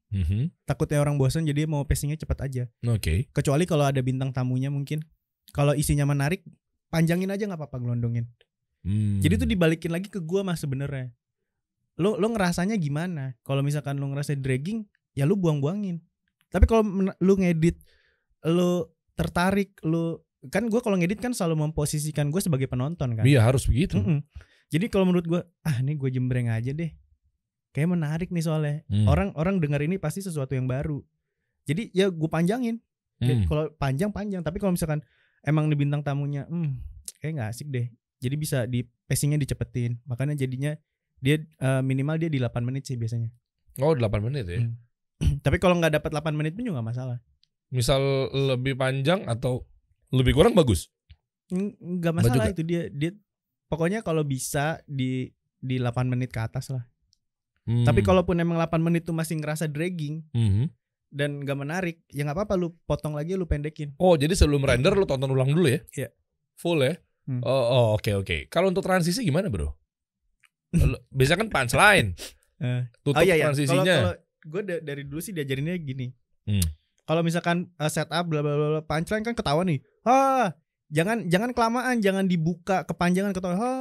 [0.07, 0.63] Mhm.
[0.63, 2.63] takutnya orang bosan jadi mau pacingnya cepat aja.
[2.87, 3.27] oke.
[3.35, 5.03] Kecuali kalau ada bintang tamunya mungkin
[5.57, 6.45] kalau isinya menarik
[6.93, 8.29] panjangin aja nggak apa-apa gelondongin.
[8.85, 9.17] Hmm.
[9.19, 11.09] Jadi tuh dibalikin lagi ke gua mas sebenarnya.
[11.97, 13.33] Lo lo ngerasanya gimana?
[13.41, 14.85] Kalau misalkan lo ngerasa dragging,
[15.17, 15.97] ya lu buang-buangin.
[16.53, 16.85] Tapi kalau
[17.17, 17.81] lu ngedit,
[18.45, 18.85] lu
[19.17, 20.21] tertarik, lu
[20.53, 23.25] kan gua kalau ngedit kan selalu memposisikan gue sebagai penonton kan.
[23.25, 24.21] iya harus begitu Mm-mm.
[24.69, 26.93] Jadi kalau menurut gua, ah ini gue jembreng aja deh.
[27.73, 28.85] kayak menarik nih soalnya.
[28.89, 29.05] Hmm.
[29.09, 31.01] Orang orang dengar ini pasti sesuatu yang baru.
[31.67, 32.79] Jadi ya gue panjangin.
[33.17, 33.45] Hmm.
[33.49, 35.01] Kalau panjang panjang, tapi kalau misalkan
[35.43, 36.69] emang di bintang tamunya, hmm,
[37.19, 37.87] kayak nggak asik deh.
[38.17, 40.01] Jadi bisa di pacingnya dicepetin.
[40.05, 40.73] Makanya jadinya
[41.17, 43.29] dia eh, minimal dia di 8 menit sih biasanya.
[43.77, 44.59] Oh 8 menit ya.
[44.61, 44.73] Hmm.
[45.45, 47.17] tapi kalau nggak dapat 8 menit pun juga nggak masalah.
[47.69, 47.99] Misal
[48.31, 49.65] lebih panjang atau
[50.09, 50.87] lebih kurang bagus.
[51.51, 53.11] Ng- Nggak masalah itu dia dia
[53.67, 56.85] pokoknya kalau bisa di di 8 menit ke atas lah.
[57.67, 57.83] Hmm.
[57.83, 60.71] Tapi kalaupun emang 8 menit tuh masih ngerasa dragging Mhm.
[61.07, 63.95] Dan nggak menarik, ya nggak apa-apa lu potong lagi lu pendekin.
[63.97, 65.79] Oh jadi sebelum render lu tonton ulang dulu ya?
[65.95, 66.09] Iya.
[66.59, 66.93] Full ya?
[67.27, 67.41] Hmm.
[67.43, 68.37] Oh oh, oke oke.
[68.51, 69.71] Kalau untuk transisi gimana bro?
[71.11, 72.09] Biasanya kan punchline.
[72.57, 73.53] Eh, Tutup oh iya iya.
[73.53, 73.85] Transisinya.
[74.01, 74.13] kalau
[74.49, 76.09] gue dari dulu sih diajarinnya gini.
[76.49, 76.65] Hmm.
[77.05, 79.77] Kalau misalkan uh, setup bla bla bla punchline kan ketahuan nih.
[80.09, 80.57] Ha,
[80.89, 83.61] jangan jangan kelamaan, jangan dibuka kepanjangan ketahuan.
[83.61, 83.71] Ha.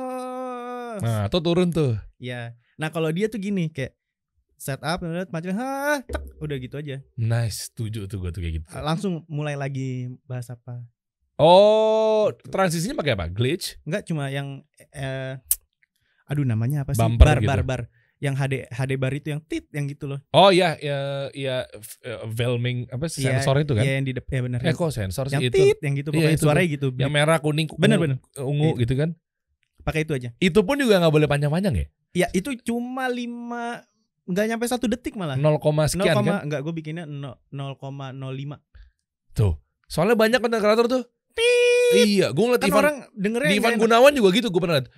[1.01, 1.97] Nah tuh turun tuh.
[2.21, 2.53] Ya.
[2.77, 3.97] Nah, kalau dia tuh gini kayak
[4.57, 6.97] setup punchline ha, tek, udah gitu aja.
[7.15, 8.67] Nice, setuju tuh gue tuh kayak gitu.
[8.73, 10.81] Langsung mulai lagi bahas apa.
[11.37, 13.29] Oh, transisinya pakai apa?
[13.29, 13.77] Glitch?
[13.85, 15.37] Enggak cuma yang eh
[16.27, 17.01] aduh namanya apa sih?
[17.01, 17.49] Bumper bar gitu.
[17.49, 17.83] bar bar.
[18.17, 20.25] Yang HD HD bar itu yang tit yang gitu loh.
[20.33, 23.85] Oh iya, ya, ya, f- eh, Velming apa sih, Iya, sensor itu kan?
[23.85, 24.59] Iya yang di depan ya benar.
[24.65, 25.53] Eh kok sensor sih yang itu?
[25.53, 26.87] tit yang gitu Iya, pokoknya itu suaranya gitu.
[26.97, 28.19] Yang merah, kuning, Bener, ungu, bener.
[28.41, 28.81] ungu Iya.
[28.89, 29.11] gitu kan?
[29.85, 30.33] Pakai itu aja.
[30.41, 31.87] Itu pun juga nggak boleh panjang-panjang ya?
[32.17, 33.85] Ya itu cuma 5
[34.27, 35.39] nggak nyampe satu detik malah.
[35.39, 36.43] 0, 0, sekian kan?
[36.47, 38.59] enggak gue bikinnya 0, 0,05.
[39.87, 41.03] Soalnya banyak konten kreator tuh.
[41.95, 43.87] Iya, gue ngeliat Kan Ivan, orang dengernya di Ivan nggak enak.
[43.87, 44.89] Gunawan juga gitu, gue pernah liat.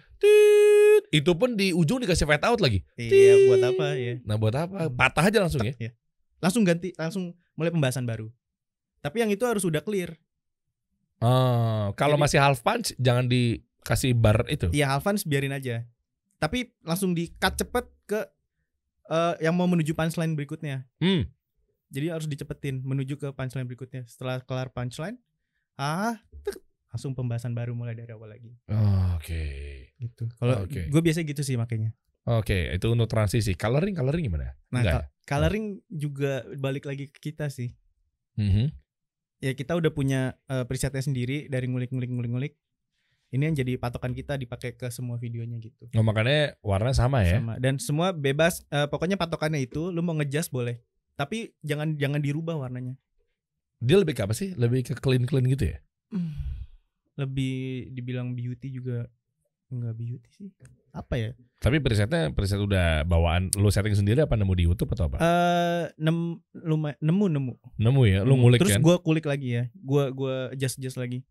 [1.13, 2.81] Itu pun di ujung dikasih fade out lagi.
[2.97, 4.15] Iya, buat apa ya?
[4.25, 4.89] Nah buat apa?
[4.89, 4.97] Hmm.
[4.97, 5.77] Patah aja langsung ya?
[5.77, 5.91] Ya.
[6.41, 8.33] Langsung ganti, langsung mulai pembahasan baru.
[9.05, 10.17] Tapi yang itu harus udah clear.
[11.21, 14.73] Oh, kalau Jadi- masih half punch jangan dikasih bar itu.
[14.73, 15.85] Iya, Alphans biarin aja.
[16.39, 18.21] Tapi langsung di cut cepet ke
[19.09, 20.85] eh, yang mau menuju punchline berikutnya.
[21.01, 21.27] Hmm.
[21.89, 24.05] Jadi harus dicepetin menuju ke punchline berikutnya.
[24.05, 25.17] Setelah kelar punchline,
[25.81, 26.61] ah, tek,
[26.93, 28.53] langsung pembahasan baru mulai dari awal lagi.
[29.17, 29.45] Oke.
[29.97, 30.29] Gitu.
[30.37, 30.89] Kalau Oke.
[30.93, 31.97] gue biasa gitu sih makanya.
[32.29, 33.57] Oke, itu untuk transisi.
[33.57, 34.53] Coloring, coloring gimana?
[34.69, 37.73] Nah, Enggak col- coloring juga balik lagi ke kita sih.
[38.37, 38.69] Mhm.
[39.41, 42.53] Ya kita udah punya eh, presetnya sendiri dari ngulik-ngulik ngulik-ngulik.
[43.29, 45.85] Ini yang jadi patokan kita dipakai ke semua videonya gitu.
[45.93, 47.37] Oh, makanya warna sama ya?
[47.37, 47.61] Sama.
[47.61, 48.65] Dan semua bebas.
[48.69, 50.81] eh, pokoknya patokannya itu, lu mau ngejas boleh.
[51.13, 52.97] Tapi jangan jangan dirubah warnanya.
[53.79, 54.57] Dia lebih ke apa sih?
[54.57, 55.79] Lebih ke clean clean gitu ya?
[57.21, 59.11] Lebih dibilang beauty juga
[59.69, 60.49] enggak beauty sih.
[60.95, 61.31] Apa ya?
[61.61, 65.19] Tapi presetnya preset udah bawaan lu setting sendiri apa nemu di YouTube atau apa?
[65.21, 67.53] Eh nem, luma- nemu nemu.
[67.77, 68.81] nemu ya, lu ngulik Terus kan?
[68.81, 69.65] gua kulik lagi ya.
[69.77, 71.27] Gua gua adjust adjust lagi.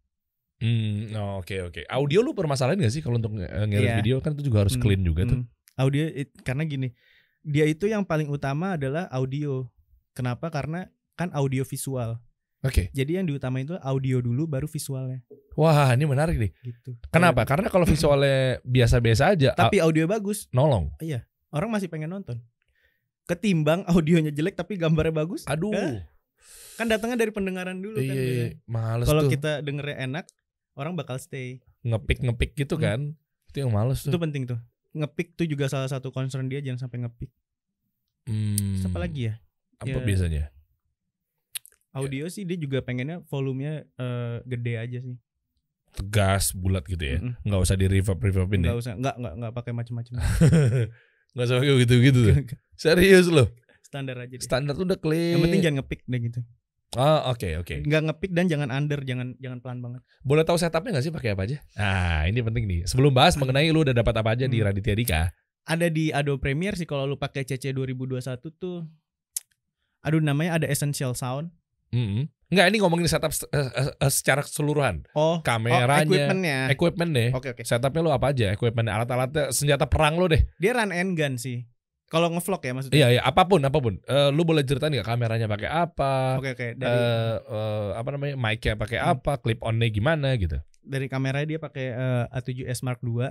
[0.57, 1.81] Hmm, oh, oke oke.
[1.85, 3.97] Audio lu permasalahan gak sih kalau untuk nge- ngirim Iya.
[3.99, 5.39] video kan itu juga harus Hmm, clean juga tuh.
[5.39, 5.49] Hmm.
[5.77, 6.89] Audio it- karena gini,
[7.41, 9.69] dia itu yang paling utama adalah audio.
[10.11, 10.49] Kenapa?
[10.49, 12.17] Karena kan audio visual.
[12.65, 12.89] Oke.
[12.89, 15.21] Jadi yang diutamain itu audio dulu baru visualnya
[15.53, 16.49] Wah, ini menarik nih.
[16.63, 16.97] gitu.
[17.07, 17.45] Kenapa?
[17.45, 20.89] Karena kalau visualnya biasa-biasa aja, Tapi audio bagus, nolong.
[21.47, 22.41] orang masih pengen nonton.
[23.25, 25.69] Ketimbang audionya jelek tapi gambarnya bagus, Aduh.
[25.69, 26.01] Eh,
[26.77, 28.05] kan datangnya dari pendengaran dulu kan.
[28.05, 28.53] Iya, iya, biasanya.
[28.65, 29.31] males Kalau tuh.
[29.33, 30.25] kita dengernya enak,
[30.78, 31.59] orang bakal stay.
[31.82, 32.84] Ngepik-ngepik gitu Hmm.
[32.84, 32.99] kan.
[33.49, 34.13] Itu yang males tuh.
[34.13, 34.59] Itu penting tuh.
[34.93, 37.30] Ngepick tuh juga salah satu concern dia jangan sampai ngepick.
[38.25, 38.78] Hmm.
[38.78, 39.34] Terus apa lagi ya?
[39.78, 40.03] Apa Ya.
[40.03, 40.43] biasanya?
[41.91, 45.17] Audio sih dia juga pengennya volumenya eh, gede aja sih.
[45.89, 47.17] Tegas, bulat gitu ya.
[47.17, 47.34] Mm-mm.
[47.41, 48.69] Nggak usah di reverb reverbin ya.
[48.69, 50.13] Nggak usah, nggak nggak nggak pakai macam-macam.
[51.28, 52.36] Nggak usah kayak gitu-gitu tuh.
[52.82, 53.45] Serius loh.
[53.82, 54.41] Standar aja deh.
[54.41, 55.38] Standar tuh udah clean.
[55.38, 56.39] Yang penting jangan ngepick deh gitu.
[56.95, 57.83] Ah, oke oke.
[57.83, 60.01] Nggak ngepick dan jangan under, jangan jangan pelan banget.
[60.23, 61.57] Boleh tahu setupnya nggak sih pakai apa aja?
[61.75, 62.79] Nah, ini penting nih.
[62.88, 64.71] Sebelum bahas mengenai lu udah dapat apa aja di Hmm.
[64.71, 65.21] Raditya Dika.
[65.67, 68.23] Ada di Adobe Premiere sih kalau lu pakai CC 2021
[68.55, 68.88] tuh
[69.99, 71.51] aduh namanya ada Essential Sound.
[71.91, 75.03] Mm Enggak, ini ngomongin setup eh, eh, secara keseluruhan.
[75.11, 76.57] Oh, Kameranya, oh, equipmentnya.
[76.71, 77.29] Equipment deh.
[77.35, 77.67] Oke oke.
[77.67, 78.55] Setupnya lu apa aja?
[78.55, 80.47] Equipment, alat-alatnya, senjata perang lu deh.
[80.55, 81.67] Dia run and gun sih.
[82.07, 82.95] Kalau ngevlog ya maksudnya.
[82.95, 83.99] Iya, iya, apa pun, apa pun.
[84.07, 86.39] Eh, lu boleh ceritain nggak kameranya pakai apa?
[86.39, 86.67] Oke oke.
[86.71, 86.99] Eh, Dari
[87.43, 88.35] eh, apa namanya?
[88.39, 89.11] Mic-nya pakai Hmm.
[89.19, 89.35] apa?
[89.37, 90.55] Clip on-nya gimana gitu.
[90.87, 93.27] dari kameranya dia pakai eh, A7S Mark II.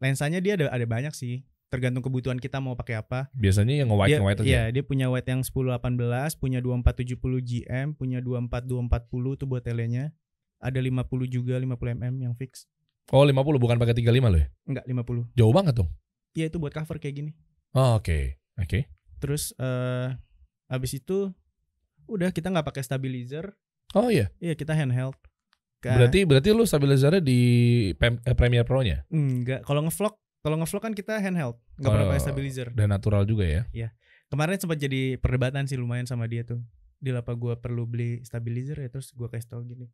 [0.00, 1.44] Lensanya dia ada ada banyak sih.
[1.68, 3.28] Tergantung kebutuhan kita mau pakai apa.
[3.34, 4.48] Biasanya yang dia, nge-white aja.
[4.48, 10.14] Iya, dia punya wide yang 1018, punya 2470 GM, punya 24240 tuh buat telenya.
[10.56, 12.64] Ada 50 juga 50 mm yang fix.
[13.10, 14.48] Oh, 50 bukan pakai 35 lo ya?
[14.64, 15.28] Enggak 50.
[15.34, 15.90] Jauh banget dong.
[16.32, 17.30] Iya itu buat cover kayak gini.
[17.74, 18.38] Oh, oke.
[18.56, 18.86] Oke.
[19.18, 20.08] Terus eh
[20.66, 21.30] habis itu
[22.06, 23.52] udah kita nggak pakai stabilizer.
[23.92, 24.30] Oh iya.
[24.38, 25.16] Iya, kita handheld.
[25.78, 27.40] Ka- Berarti berarti lu stabilizernya di
[27.94, 29.04] Pem- eh, Premiere Pro-nya?
[29.08, 32.10] enggak kalau ngevlog Kalau ngevlog kan kita handheld, nggak pernah Oh.
[32.12, 32.68] pakai stabilizer.
[32.76, 33.64] Dan natural juga ya.
[34.28, 36.60] Kemarin sempat jadi perdebatan sih lumayan sama dia tuh.
[37.00, 39.88] Dia apa gua perlu beli stabilizer ya terus gua kasih tau gini.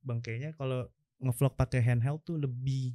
[0.00, 2.92] Bang kayaknya kalau ngevlog pakai handheld tuh lebih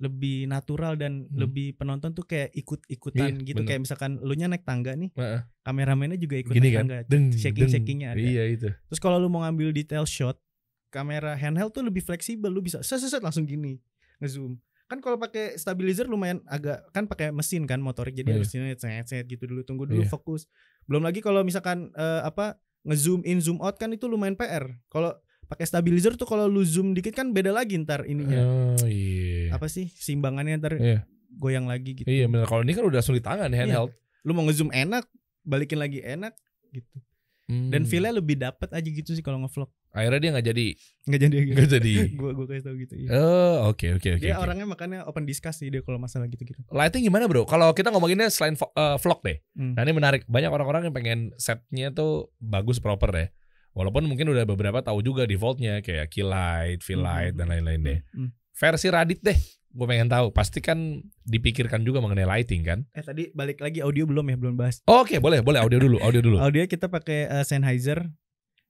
[0.00, 1.36] lebih natural dan Hmm.
[1.38, 3.68] lebih penonton tuh kayak ikut-ikutan Iya, gitu bener.
[3.68, 5.40] kayak misalkan lu nya naik tangga nih Heeh.
[5.60, 6.80] kameramennya juga ikut Gini naik kan.
[6.82, 7.70] tangga Deng, shaking deng.
[7.70, 8.68] shakingnya ada Iya itu.
[8.72, 10.40] terus kalau lu mau ngambil detail shot
[10.88, 13.76] kamera handheld tuh lebih fleksibel lu bisa set set set langsung gini
[14.18, 18.40] ngezoom kan kalau pakai stabilizer lumayan agak kan pakai mesin kan motorik jadi Iya.
[18.40, 18.74] mesinnya
[19.04, 20.10] set gitu dulu tunggu dulu Iya.
[20.10, 20.48] fokus
[20.84, 25.12] belum lagi kalau misalkan eh, apa ngezoom in zoom out kan itu lumayan PR kalau
[25.50, 29.50] pakai stabilizer tuh kalau lu zoom dikit kan beda lagi ntar ininya Oh iya.
[29.50, 31.02] apa sih simbangannya ntar Iya.
[31.32, 32.46] goyang lagi gitu Iya benar.
[32.46, 33.90] Kalau ini kan udah di tangan handheld.
[34.20, 35.10] lu mau ngezoom enak
[35.42, 36.32] balikin lagi enak
[36.70, 37.02] gitu
[37.50, 37.88] dan Hmm.
[37.90, 40.66] feel-nya lebih dapet aja gitu sih kalau ngevlog akhirnya dia nggak jadi.
[41.02, 41.92] nggak jadi gitu Nggak jadi.
[42.20, 43.08] gua gua kasih tau gitu iya.
[43.10, 44.22] Oh oke oke oke.
[44.22, 44.42] dia oke.
[44.46, 47.42] orangnya makanya open discuss sih dia kalau masalah gitu-gitu Lighting gimana bro?
[47.42, 49.42] Kalau kita ngomonginnya selain eh, vlog deh.
[49.52, 49.74] Hmm.
[49.74, 50.22] Nah ini menarik.
[50.24, 53.28] Banyak orang-orang yang pengen setnya tuh bagus proper deh.
[53.70, 57.98] Walaupun mungkin udah beberapa tahu juga defaultnya kayak key light, fill light dan lain-lain deh.
[58.10, 58.30] Hmm.
[58.52, 59.38] Versi Radit deh.
[59.70, 60.30] Gue pengen tahu.
[60.30, 62.82] Pasti kan dipikirkan juga mengenai lighting kan?
[62.90, 65.96] eh tadi balik lagi audio belum ya belum bahas Oh, Oke boleh boleh audio dulu
[65.98, 66.36] audio dulu.
[66.36, 68.10] audio kita pakai eh, Sennheiser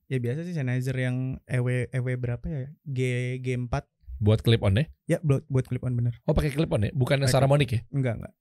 [0.05, 2.99] ya biasa sih Sennheiser yang EW EW berapa ya G
[3.39, 3.73] G4
[4.21, 4.85] Buat clip on deh.
[5.03, 6.91] ya buat buat clip on bener Oh pakai clip on ya?
[6.93, 7.33] Bukan Pakai.
[7.33, 7.81] Saramonic ya?
[7.89, 8.33] enggak enggak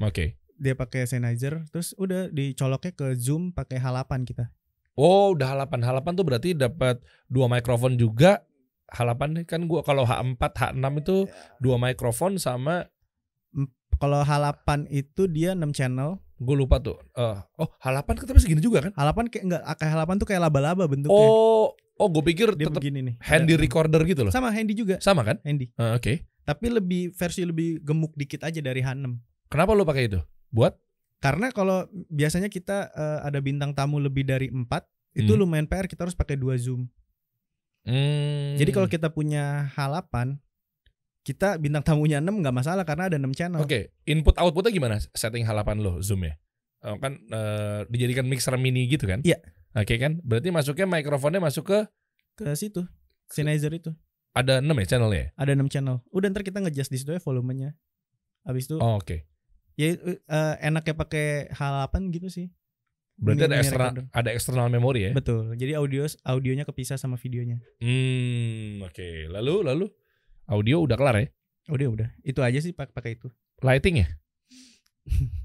[0.00, 0.24] Oke.
[0.56, 4.50] dia pakai Sennheiser terus udah dicoloknya ke zoom pakai H8 kita
[4.94, 8.42] Oh udah halapan halapan tuh berarti dapat dua mikrofon juga.
[8.86, 11.16] Halapan nih kan gua kalau H4 H6 itu
[11.58, 12.86] dua mikrofon sama
[13.96, 16.98] kalau H8 itu dia 6 channel gue lupa tuh.
[17.14, 18.92] Eh, oh H8 kan tapi segini juga kan?
[18.92, 22.82] H8 kayak enggak kayak H8 tuh kayak laba-laba bentuknya Oh oh gue pikir dia tetap
[22.82, 24.32] begini nih handy recorder gitu loh.
[24.34, 25.38] sama handy juga Sama kan?
[25.46, 26.26] handy Eh, Oke.
[26.42, 29.14] tapi lebih versi lebih gemuk dikit aja dari H6
[29.46, 30.18] Kenapa lu pakai itu?
[30.50, 30.74] Buat?
[31.24, 34.84] Karena kalau biasanya kita eh, ada bintang tamu lebih dari empat,
[35.16, 35.40] itu Hmm.
[35.40, 36.84] lumayan PR kita harus pakai dua zoom.
[37.84, 38.56] Hmm.
[38.60, 40.36] Jadi kalau kita punya H8,
[41.24, 43.60] kita bintang tamunya 6 nggak masalah karena ada 6 channel.
[43.64, 45.00] Oke, input outputnya gimana?
[45.16, 46.36] Setting H8 lo zoom ya?
[46.84, 49.24] Oh, kan eh, dijadikan mixer mini gitu kan?
[49.24, 49.40] Iya.
[49.72, 50.20] Oke kan?
[50.20, 51.78] Berarti masuknya mikrofonnya masuk ke
[52.36, 52.84] Ke situ.
[53.32, 53.96] Sennheiser itu
[54.34, 55.16] ada 6 ya channelnya?
[55.16, 55.26] ya?
[55.38, 55.96] ada 6 channel.
[56.12, 57.72] Udah ntar kita ngejust di situ ya volumenya.
[58.44, 59.24] Habis itu Oh, Oke.
[59.74, 62.46] Ya eh, enaknya pakai H8 gitu sih.
[63.14, 64.04] Berarti ada eksternal recorder.
[64.10, 65.10] ada eksternal memori ya?
[65.12, 65.54] Betul.
[65.54, 67.62] Jadi audio audionya kepisah sama videonya.
[67.78, 69.30] Hmm, oke.
[69.30, 69.86] Lalu lalu
[70.44, 71.26] audio udah kelar ya?
[71.66, 72.08] Udah udah.
[72.20, 73.30] Itu aja sih pak- pakai itu.
[73.62, 74.08] Lighting ya?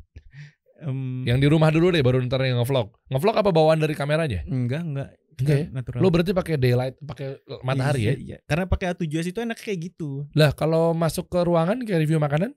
[0.80, 2.96] Em, Yang di rumah dulu deh baru ntar yang ngevlog.
[3.08, 4.48] Ngevlog apa bawaan dari kameranya?
[4.48, 5.10] enggak enggak.
[5.36, 5.66] Enggak ya?
[5.72, 6.00] Natural.
[6.00, 7.28] Lo berarti pakai daylight, pakai
[7.62, 8.16] matahari Iya, ya?
[8.16, 8.38] Iya.
[8.44, 10.24] Karena pakai A7S itu enak kayak gitu.
[10.34, 12.56] Lah kalau masuk ke ruangan kayak review makanan?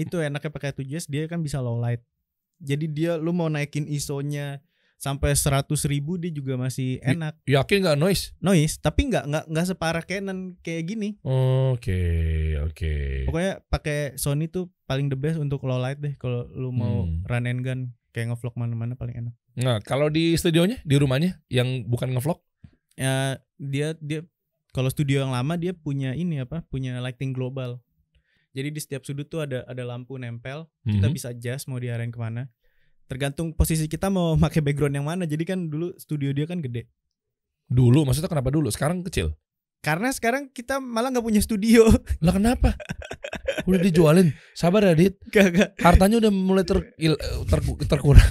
[0.00, 2.00] Itu enaknya pakai A7S dia kan bisa low light.
[2.58, 4.60] Jadi dia lu mau naikin ISO-nya
[4.96, 8.36] sampai 100 ribu dia juga masih enak Yakin nggak noise?
[8.36, 11.96] noise tapi nggak nggak nggak separah Canon kayak gini Oke,
[12.60, 13.24] oke.
[13.24, 17.24] pokoknya pakai Sony tuh paling the best untuk low light deh kalau lu mau Hmm.
[17.24, 17.80] run and gun
[18.12, 22.36] kayak ngevlog mana-mana paling enak Nah, kalau di studionya, di rumahnya yang bukan ngevlog?
[22.94, 24.20] ya dia dia
[24.70, 27.80] kalau studio yang lama dia punya ini apa punya lighting global
[28.50, 31.14] jadi di setiap sudut tuh ada ada lampu nempel kita Mhm.
[31.14, 32.50] bisa adjust mau diarahin ke mana
[33.04, 36.86] tergantung posisi kita mau pakai background yang mana jadi kan dulu studio dia kan gede
[37.66, 38.66] Dulu, maksudnya kenapa dulu?
[38.66, 39.30] Sekarang kecil.
[39.80, 41.86] karena sekarang kita malah nggak punya studio
[42.20, 42.74] Lah kenapa?
[43.62, 44.34] Udah dijualin.
[44.52, 45.16] Sabar ya, Dit.
[45.30, 48.26] Gak, Hartanya udah mulai ter, il- ter- terkurang.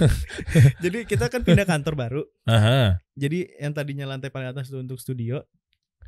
[0.84, 3.00] jadi kita kan pindah kantor baru Aha.
[3.12, 5.40] jadi yang tadinya lantai paling atas itu untuk studio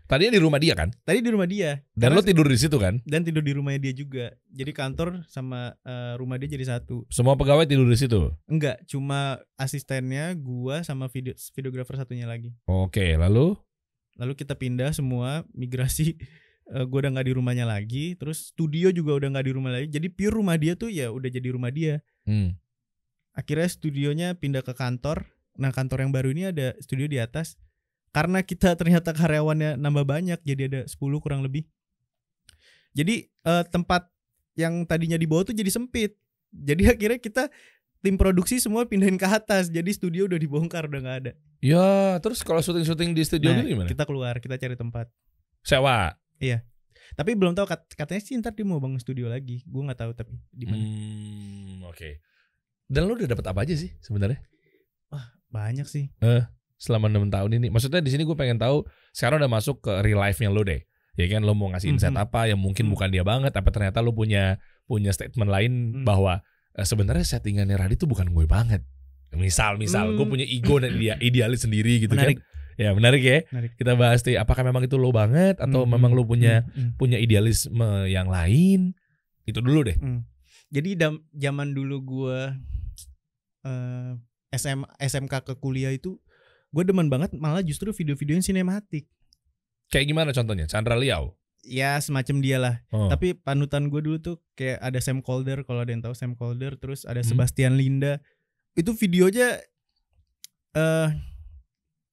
[0.04, 0.92] Tadinya di rumah dia kan?
[1.02, 1.80] tadi di rumah dia.
[1.92, 3.00] Dan Karena- lo tidur di situ kan?
[3.02, 4.26] dan tidur di rumahnya dia juga.
[4.48, 7.08] Jadi kantor sama eh, rumah dia jadi satu.
[7.08, 8.28] Semua pegawai tidur di situ.
[8.44, 12.52] enggak cuma asistennya gua sama video videografer satunya lagi.
[12.64, 13.56] Oke, lalu?
[14.14, 16.14] Lalu kita pindah semua migrasi.
[16.62, 18.14] Eh, gua udah nggak di rumahnya lagi.
[18.14, 19.90] Terus studio juga udah nggak di rumah lagi.
[19.90, 22.00] Jadi pure rumah dia tuh ya udah jadi rumah dia.
[22.22, 22.54] Hmm.
[23.32, 25.26] akhirnya studionya pindah ke kantor.
[25.58, 27.58] Nah kantor yang baru ini ada studio di atas
[28.12, 31.64] karena kita ternyata karyawannya nambah banyak jadi ada 10 kurang lebih.
[32.92, 34.08] Jadi eh, tempat
[34.52, 36.12] yang tadinya di bawah tuh jadi sempit.
[36.52, 37.48] Jadi akhirnya kita
[38.02, 41.32] tim produksi semua pindahin ke atas jadi studio udah dibongkar udah nggak ada.
[41.62, 43.86] Ya, terus kalau syuting-syuting di studio Nah, gimana?
[43.88, 45.06] kita keluar kita cari tempat.
[45.62, 46.12] Sewa.
[47.12, 49.62] tapi belum tahu kat- katanya sih ntar dia mau bangun studio lagi.
[49.62, 50.80] Gue nggak tahu tapi di mana.
[50.82, 52.18] Hmm, oke.
[52.88, 54.42] Dan lu udah dapat apa aja sih sebenarnya?
[55.52, 56.08] Banyak sih
[56.82, 57.70] selama enam tahun ini?
[57.70, 58.82] Maksudnya di sini gue pengen tahu
[59.14, 60.82] sekarang udah masuk ke real life-nya lu deh.
[61.14, 62.24] Ya kan lo mau ngasih insight Mhm.
[62.24, 62.92] apa yang mungkin Hmm.
[62.96, 66.04] bukan dia banget apa ternyata lo punya punya statement lain Hmm.
[66.04, 68.80] bahwa eh, sebenarnya settingannya Radit tuh bukan gue banget.
[69.30, 70.16] Misal misal Hmm.
[70.18, 72.40] gue punya ego dan dia idealis sendiri gitu Menarik.
[72.40, 72.50] kan.
[72.80, 73.38] Ya menarik ya.
[73.52, 73.70] Menarik.
[73.76, 76.90] Kita bahas nih apakah memang itu lo banget atau Hmm, memang lo punya hmm, hmm.
[76.96, 78.96] punya idealisme yang lain.
[79.44, 80.00] Itu dulu deh.
[80.00, 80.24] Hmm.
[80.72, 82.56] Jadi dam, zaman dulu gua
[83.62, 84.12] eh
[84.50, 86.16] SM, SMK ke kuliah itu
[86.72, 89.04] gue demen banget malah justru video-video yang sinematik.
[89.88, 90.64] Kayak gimana contohnya?
[90.64, 91.36] Chandra Liao.
[91.62, 92.74] Ya semacam dia lah.
[92.90, 93.06] Oh.
[93.06, 96.74] Tapi panutan gue dulu tuh kayak ada Sam Calder kalau ada yang tahu Sam Calder,
[96.74, 97.28] terus ada Hmm.
[97.28, 98.18] Sebastian Linda.
[98.72, 99.60] Itu videonya
[100.72, 101.08] eh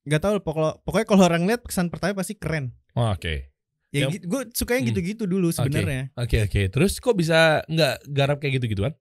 [0.04, 2.76] nggak tahu pokok, pokoknya kalau orang lihat kesan pertama pasti keren.
[2.94, 3.50] Oh, Oke.
[3.90, 4.92] Ya, Yang- gue suka yang Hmm.
[4.94, 6.14] gitu-gitu dulu sebenarnya.
[6.14, 6.70] Oke oke.
[6.70, 8.94] Terus kok bisa nggak garap kayak gitu gituan?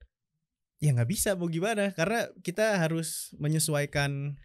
[0.80, 4.40] Ya nggak bisa mau gimana karena kita harus menyesuaikan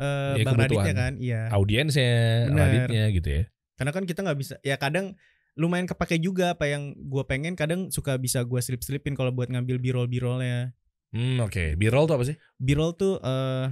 [0.00, 1.12] eh Ya, Bang Raditnya kan.
[1.14, 1.40] Iya.
[1.52, 2.12] Audiensnya,
[2.48, 2.60] Bener.
[2.64, 3.42] Raditnya gitu ya.
[3.76, 5.12] Karena kan kita nggak bisa ya kadang
[5.54, 9.76] lumayan kepake juga apa yang gue pengen kadang suka bisa gue slip-slipin kalau buat ngambil
[9.76, 10.72] b-roll b-rollnya.
[11.10, 11.76] Hmm oke.
[11.76, 12.36] B-roll tuh apa sih?
[12.56, 13.66] B-roll tuh eh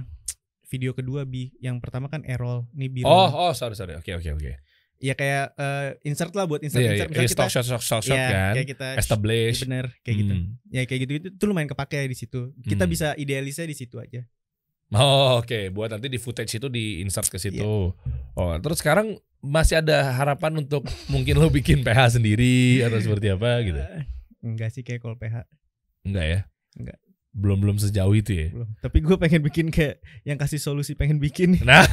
[0.69, 3.09] video kedua bi yang pertama kan A-roll nih B-roll.
[3.09, 3.95] Oh oh sorry sorry.
[3.95, 4.53] Oke oke oke.
[4.99, 6.91] Ya kayak eh, insert lah buat insert iya.
[6.93, 8.53] insert Misalnya Iya, stock shot stock shot ya, kan.
[8.53, 9.57] kayak kita Establish.
[9.63, 10.33] bener kayak gitu.
[10.35, 10.45] Hmm.
[10.67, 12.51] Ya kayak gitu itu tuh lumayan kepake di situ.
[12.59, 12.91] Kita Hmm.
[12.91, 14.27] bisa idealisnya di situ aja.
[14.91, 15.69] Oh oke.
[15.69, 17.61] Buat nanti di footage itu di insert ke situ.
[17.61, 17.93] Iya.
[18.33, 23.61] Oh terus sekarang masih ada harapan untuk mungkin lo bikin PH sendiri atau seperti apa
[23.61, 23.77] gitu?
[23.77, 24.03] Eh,
[24.41, 25.45] enggak sih kayak call PH
[26.01, 26.39] Enggak ya?
[26.75, 26.97] Enggak.
[27.29, 28.47] Belum belum sejauh itu ya.
[28.49, 28.67] belum.
[28.81, 31.55] Tapi gue pengen bikin kayak yang kasih solusi pengen bikin.
[31.61, 31.85] Nah,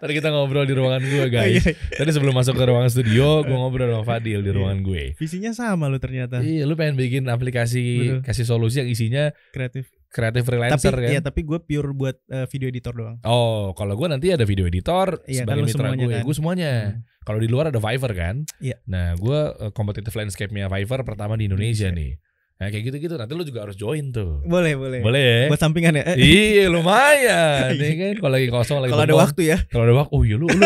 [0.00, 1.60] tadi kita ngobrol di ruangan gue guys.
[1.62, 4.56] Iya, Tadi sebelum masuk ke ruangan studio, gue ngobrol sama Fadil di Iya.
[4.56, 5.02] ruangan gue.
[5.14, 7.84] Visinya sama lo ternyata Iya, lu pengen bikin aplikasi
[8.16, 8.20] Betul.
[8.24, 9.92] kasih solusi yang isinya kreatif.
[10.10, 11.10] Kreatif Tapi freelancer kan?
[11.12, 13.16] ya tapi gue pure buat eh, video editor doang.
[13.22, 16.22] Oh, kalau gue nanti ada video editor Iya, sebagai kan lu mitra gue, kan.
[16.24, 16.72] gue semuanya.
[16.96, 17.00] Hmm.
[17.26, 18.36] Kalau di luar ada Fiverr kan?
[18.62, 18.76] Iya.
[18.86, 22.16] Nah, gue uh, competitive landscape-nya Fiverr pertama di Indonesia nih.
[22.56, 24.40] Nah, kayak gitu-gitu nanti lu juga harus join tuh.
[24.48, 25.04] Boleh boleh.
[25.04, 25.40] Boleh ya?
[25.52, 26.04] Buat sampingan ya.
[26.16, 29.58] Iya lumayan ya kan kalau lagi kosong lagi Kalau ada waktu ya.
[29.68, 30.64] kalau ada waktu oh iya lu lu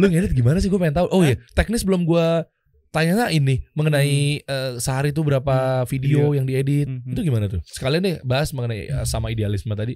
[0.00, 2.26] lu ngedit gimana sih gue pengen tahu oh iya teknis belum gue
[2.90, 5.86] tanya ini mengenai eh, sehari itu berapa video, Hmm.
[5.86, 6.24] video.
[6.34, 7.10] yang diedit Mhm.
[7.10, 9.94] itu gimana tuh sekalian deh bahas mengenai eh, sama idealisme tadi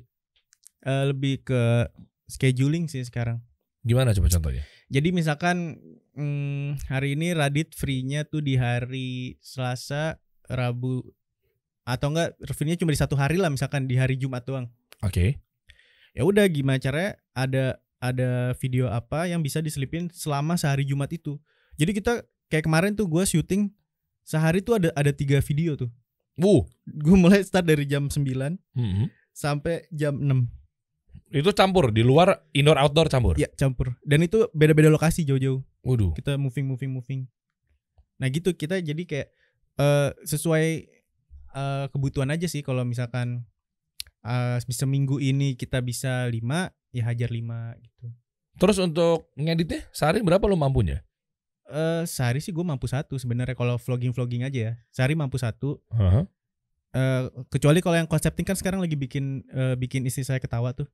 [0.81, 1.89] Eh, lebih ke
[2.27, 3.41] scheduling sih sekarang.
[3.81, 5.81] gimana coba contohnya Jadi misalkan
[6.13, 11.01] mm, hari ini Radit free-nya tuh di hari Selasa, Rabu
[11.83, 14.69] atau enggak free-nya cuma di satu hari lah misalkan di hari Jumat doang.
[15.01, 15.41] oke
[16.13, 17.65] Ya udah gimana caranya ada
[17.99, 21.41] ada video apa yang bisa diselipin selama sehari Jumat itu.
[21.75, 23.73] Jadi kita kayak kemarin tuh gua syuting
[24.25, 25.93] sehari tuh ada ada tiga video tuh.
[26.41, 28.25] uh Gue mulai start dari jam 9
[28.75, 29.07] mhm.
[29.31, 30.51] sampai jam 6.
[31.35, 33.99] itu campur di luar indoor outdoor campur Ya campur.
[34.07, 35.63] Dan itu beda-beda lokasi jauh-jauh.
[35.85, 37.21] waduh kita moving moving moving
[38.17, 39.29] nah gitu kita jadi kayak
[39.77, 40.67] eh sesuai
[41.55, 43.45] eh, kebutuhan aja sih kalau misalkan
[44.25, 48.09] eh seminggu ini kita bisa lima ya hajar lima gitu
[48.57, 51.05] terus untuk ngeditnya sehari berapa lo mampunya
[51.71, 54.73] eh sehari sih gue mampu satu sebenarnya kalau vlogging vlogging aja ya.
[54.93, 55.81] Sehari mampu satu.
[55.93, 56.25] Heeh.
[56.95, 60.87] eh kecuali kalau yang konsepting kan sekarang lagi bikin eh, bikin istri saya ketawa tuh.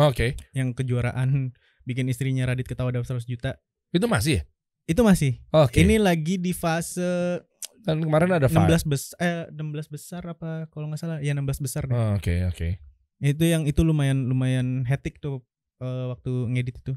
[0.00, 0.38] Oke.
[0.56, 1.52] Yang kejuaraan
[1.88, 3.60] bikin istrinya Radit ketawa dapat 100 juta.
[3.92, 4.42] Itu masih ya?
[4.88, 5.40] Itu masih.
[5.52, 5.84] Oke.
[5.84, 7.40] Ini lagi di fase
[7.84, 11.18] kan kemarin ada 16 besar eh 16 besar apa kalau nggak salah?
[11.20, 11.92] Ya 16 besar deh.
[11.92, 12.80] Oh, oke oke.
[13.20, 15.44] Itu yang itu lumayan lumayan hectic tuh
[15.84, 16.94] eh, waktu ngedit itu.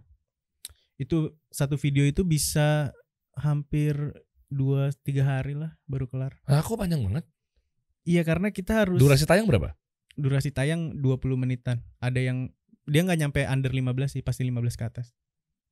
[0.97, 2.95] Itu satu video itu bisa
[3.37, 3.93] hampir
[4.47, 6.39] dua tiga hari lah baru kelar.
[6.43, 7.25] nah, kok panjang banget
[8.07, 9.75] Iya karena kita harus durasi tayang berapa
[10.17, 11.85] durasi tayang 20 menitan.
[12.01, 12.49] Ada yang
[12.89, 15.13] dia nggak nyampe under 15 sih, pasti 15 ke atas.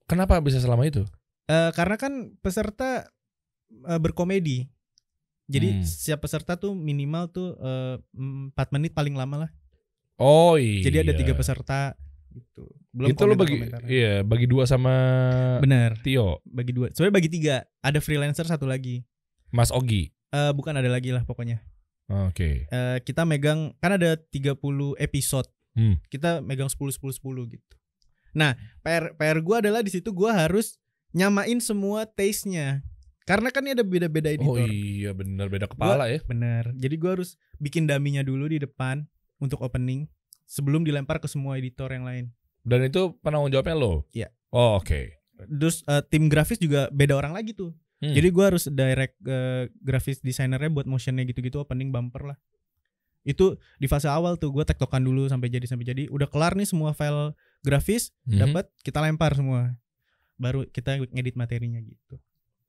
[0.06, 1.02] kenapa bisa selama itu
[1.46, 3.10] Eh karena kan peserta
[3.90, 4.70] eh, berkomedi.
[5.46, 5.86] Jadi Hmm.
[5.86, 9.52] setiap peserta tuh minimal tuh eh, 4 menit paling lama lah.
[10.18, 11.96] oh iya Jadi ada tiga peserta
[12.36, 12.68] gitu.
[12.92, 13.56] Belum itu lo bagi
[13.88, 14.94] iya bagi dua sama
[15.64, 16.92] Bener, Tio bagi dua.
[16.92, 17.56] Sebenarnya bagi tiga.
[17.80, 19.08] Ada freelancer satu lagi.
[19.56, 21.64] Mas Ogi Eh bukan ada lagi lah pokoknya.
[22.12, 24.60] oke Eh kita megang kan ada 30
[25.00, 25.48] episode.
[25.76, 26.00] Hmm.
[26.12, 27.74] Kita megang 10 10 10 gitu.
[28.36, 30.76] Nah, PR PR gua adalah di situ gua harus
[31.16, 32.84] nyamain semua taste-nya.
[33.26, 34.70] Karena kan ini ada beda-beda oh editor.
[34.70, 36.70] iya bener beda kepala ya Bener.
[36.78, 39.08] Jadi gua harus bikin daminya dulu di depan
[39.42, 40.06] untuk opening
[40.46, 42.26] sebelum dilempar ke semua editor yang lain.
[42.62, 44.30] dan itu penanggung jawabnya lo Iya.
[44.50, 47.76] oh oke Terus eh, tim grafis juga beda orang lagi tuh.
[48.00, 48.12] Hmm.
[48.12, 52.38] Jadi gua harus direct eh, grafis desainernya buat motionnya gitu-gitu opening bumper lah.
[53.22, 56.04] Itu di fase awal tuh gue tektokan dulu sampai jadi sampai jadi.
[56.08, 58.40] Udah kelar nih semua file grafis Mhm.
[58.40, 59.76] dapat kita lempar semua.
[60.36, 62.16] baru kita ngedit materinya gitu.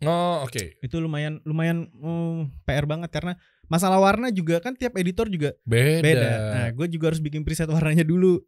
[0.03, 0.79] Oh, oke.
[0.81, 3.35] Itu lumayan lumayan mm, PR banget karena
[3.67, 6.03] masalah warna juga kan tiap editor juga Beda.
[6.03, 6.31] beda.
[6.55, 8.41] Nah, gue juga harus bikin preset warnanya dulu.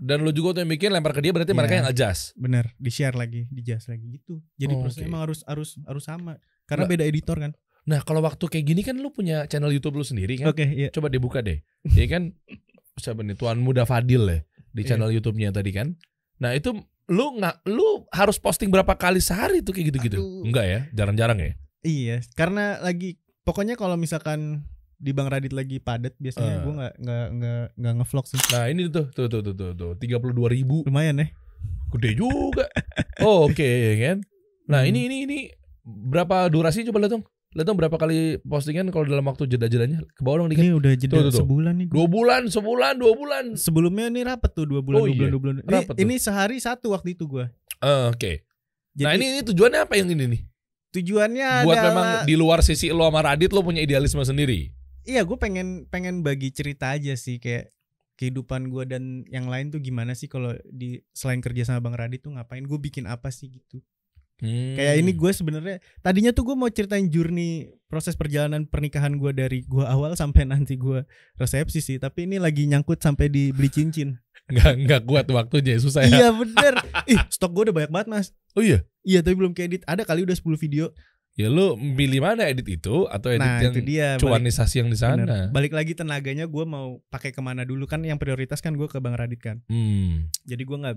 [0.00, 1.58] Dan lu juga tuh yang bikin lempar ke dia berarti Iya.
[1.60, 2.32] mereka yang adjust.
[2.32, 4.40] Bener, di share lagi, di jazz lagi gitu.
[4.56, 5.10] Jadi Oh, prosesnya oke.
[5.12, 6.92] emang harus harus harus sama karena Nggak.
[6.96, 7.52] beda editor kan.
[7.84, 10.48] Nah, kalau waktu kayak gini kan lu punya channel YouTube lu sendiri kan?
[10.48, 10.88] Oke, iya.
[10.88, 11.60] Coba dibuka deh.
[11.84, 12.22] Iya kan?
[12.96, 13.36] Siapa nih?
[13.36, 14.38] Tuan Muda Fadil ya
[14.72, 14.96] di Iya.
[14.96, 15.92] channel YouTube-nya tadi kan.
[16.40, 16.72] Nah, itu
[17.10, 20.16] lu nggak lu harus posting berapa kali sehari tuh kayak gitu-gitu?
[20.48, 20.80] Enggak ya?
[20.96, 21.52] Jarang-jarang ya?
[21.80, 23.20] Iya, karena lagi
[23.50, 24.62] pokoknya kalau misalkan
[24.94, 26.20] di Bang Radit lagi padat Eh.
[26.20, 28.38] biasanya gue nggak nggak nggak nggak ngevlog sih.
[28.48, 31.26] Nah, ini tuh tuh tuh tuh tuh, tuh 32 ribu Lumayan ya.
[31.90, 32.70] gede juga.
[33.20, 34.16] Oh, oke ya kan.
[34.64, 34.88] Nah, Hmm.
[34.88, 35.38] ini ini ini
[35.82, 37.24] berapa durasi coba lihat dong.
[37.50, 39.98] Lihat dong berapa kali postingan kalau dalam waktu jeda-jedanya.
[40.06, 40.62] Ke bawah dong dikit.
[40.62, 41.40] Ini udah jeda Tuh, tuh, tuh.
[41.42, 41.88] sebulan nih.
[41.90, 43.44] Dua bulan, sebulan, dua bulan.
[43.58, 45.54] Sebelumnya ini rapet tuh dua bulan, Oh dua bulan, iya, dua bulan.
[45.58, 46.00] Ini, rapet tuh.
[46.00, 47.44] ini sehari satu waktu itu gue.
[47.80, 48.32] Eh, Oke.
[48.92, 50.40] Jadi Nah, ini ini tujuannya apa yang ini nih?
[50.90, 54.70] Tujuannya Buat adalah memang di luar sisi lo sama Radit lo punya idealisme sendiri.
[55.02, 57.72] iya gue pengen pengen bagi cerita aja sih kayak
[58.14, 62.20] kehidupan gue dan yang lain tuh gimana sih kalau di selain kerja sama Bang Radit
[62.20, 63.80] tuh ngapain gue bikin apa sih gitu
[64.40, 64.72] Hmm.
[64.72, 69.68] kayak ini gue sebenarnya tadinya tuh gue mau ceritain journey proses perjalanan pernikahan gue dari
[69.68, 71.04] gue awal sampai nanti gue
[71.36, 74.16] resepsi sih tapi ini lagi nyangkut sampai di beli cincin
[74.48, 76.08] nggak nggak kuat waktunya susah ya.
[76.08, 76.72] iya bener
[77.04, 78.26] ih stok gue udah banyak banget mas
[78.56, 78.80] Oh iya.
[79.02, 80.92] Iya tapi belum keedit ada kali udah 10 video
[81.38, 84.90] Ya lu pilih mana edit itu atau edit nah yang itu dia balik- cuanisasi yang
[84.90, 85.22] di sana?
[85.22, 85.46] Bener.
[85.54, 88.98] Balik lagi tenaganya gue mau pakai ke mana dulu kan yang prioritas kan gue ke
[88.98, 89.62] Bang Radit kan.
[89.70, 90.26] Hmm.
[90.42, 90.96] Jadi gue nggak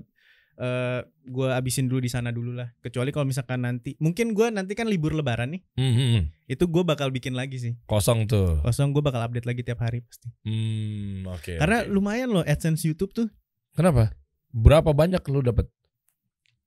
[0.53, 2.73] eh gue abisin dulu di sana dulu lah.
[2.81, 5.61] Kecuali kalau misalkan nanti mungkin gue nanti kan libur lebaran nih.
[5.77, 6.23] Hmm, hmm, hmm.
[6.49, 7.73] Itu gue bakal bikin lagi sih.
[7.85, 8.57] Kosong tuh.
[8.65, 10.27] Kosong gue bakal update lagi tiap hari pasti.
[10.49, 11.61] Hmm, oke.
[11.61, 11.93] Karena oke.
[11.93, 13.29] lumayan loh AdSense YouTube tuh.
[13.77, 14.11] kenapa?
[14.53, 15.69] Berapa banyak lu dapat?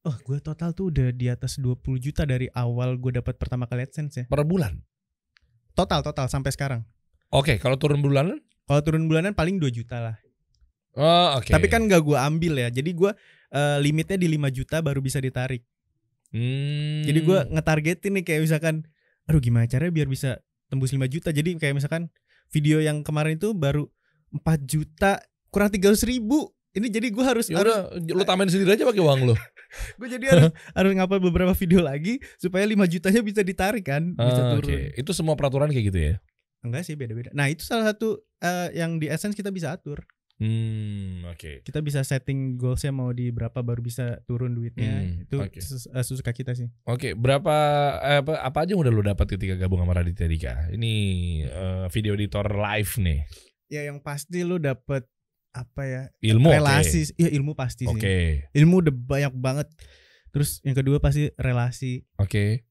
[0.06, 3.90] Oh gue total tuh udah di atas 20 juta dari awal gue dapat pertama kali
[3.90, 4.24] AdSense ya.
[4.30, 4.78] per bulan?
[5.74, 6.86] Total total sampai sekarang.
[7.34, 8.38] Oke, kalau turun bulanan?
[8.70, 10.16] Kalau turun bulanan paling 2 juta lah.
[10.94, 11.50] Oh, oke.
[11.50, 12.70] Tapi kan nggak gue ambil ya.
[12.70, 13.10] Jadi gue
[13.50, 15.66] eh, limitnya di 5 juta baru bisa ditarik.
[16.30, 17.02] Hmm.
[17.02, 18.86] Jadi gue ngetargetin nih kayak misalkan
[19.26, 20.38] aduh gimana caranya biar bisa
[20.70, 21.34] tembus 5 juta.
[21.34, 22.14] Jadi kayak misalkan
[22.54, 23.90] video yang kemarin itu baru
[24.30, 25.18] 4 juta
[25.50, 26.46] kurang 300 ribu.
[26.78, 27.74] Ini jadi gue harus ya harus
[28.06, 29.36] lu tambahin sendiri aja pakai uang lu.
[29.94, 34.40] Gue jadi harus harus ngapa beberapa video lagi supaya 5 jutanya bisa ditarik kan, bisa
[34.42, 34.70] Ah, turun.
[34.70, 36.14] Oke, itu semua peraturan kayak gitu ya.
[36.60, 37.30] Enggak sih beda-beda.
[37.30, 40.02] Nah, itu salah satu eh, yang di Essence kita bisa atur.
[40.36, 41.64] Hmm, oke.
[41.64, 45.00] Kita bisa setting goalsnya mau di berapa baru bisa turun duitnya.
[45.00, 45.56] Hmm, itu oke.
[45.58, 46.68] ses- eh, sesuka kita sih.
[46.84, 47.54] Oke, berapa
[47.98, 50.54] eh, apa, apa aja yang udah lu dapat ketika gabung sama Raditya Dika?
[50.70, 50.94] Ini
[51.42, 53.20] eh, video editor live nih.
[53.66, 55.08] Ya yang pasti lu dapet
[55.56, 58.44] apa ya Ilmu relasi ya ilmu pasti sih Oke.
[58.52, 59.68] ilmu udah banyak banget
[60.30, 62.68] terus yang kedua pasti relasi Oke.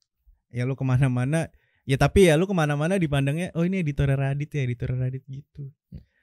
[0.53, 1.49] ya lu ke mana-mana
[1.83, 5.73] ya tapi ya lu ke mana-mana dipandangnya oh ini editor Radit ya editor Radit gitu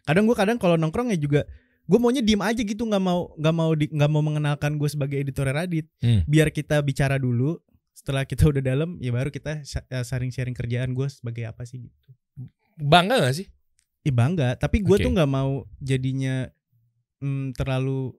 [0.07, 1.43] kadang gua kadang kalau nongkrong ya juga
[1.83, 5.51] gue maunya diem aja gitu nggak mau nggak mau nggak mau mengenalkan gue sebagai editor
[5.51, 6.23] Radit Hmm.
[6.31, 7.59] biar kita bicara dulu
[7.93, 9.67] setelah kita udah dalam ya baru kita
[10.07, 12.09] sharing-sharing kerjaan gue sebagai apa sih gitu
[12.81, 13.47] Bangga gak sih?
[14.03, 14.59] Ih bangga.
[14.59, 15.05] Tapi gue Oke.
[15.07, 16.51] tuh nggak mau jadinya
[17.23, 18.15] mm, terlalu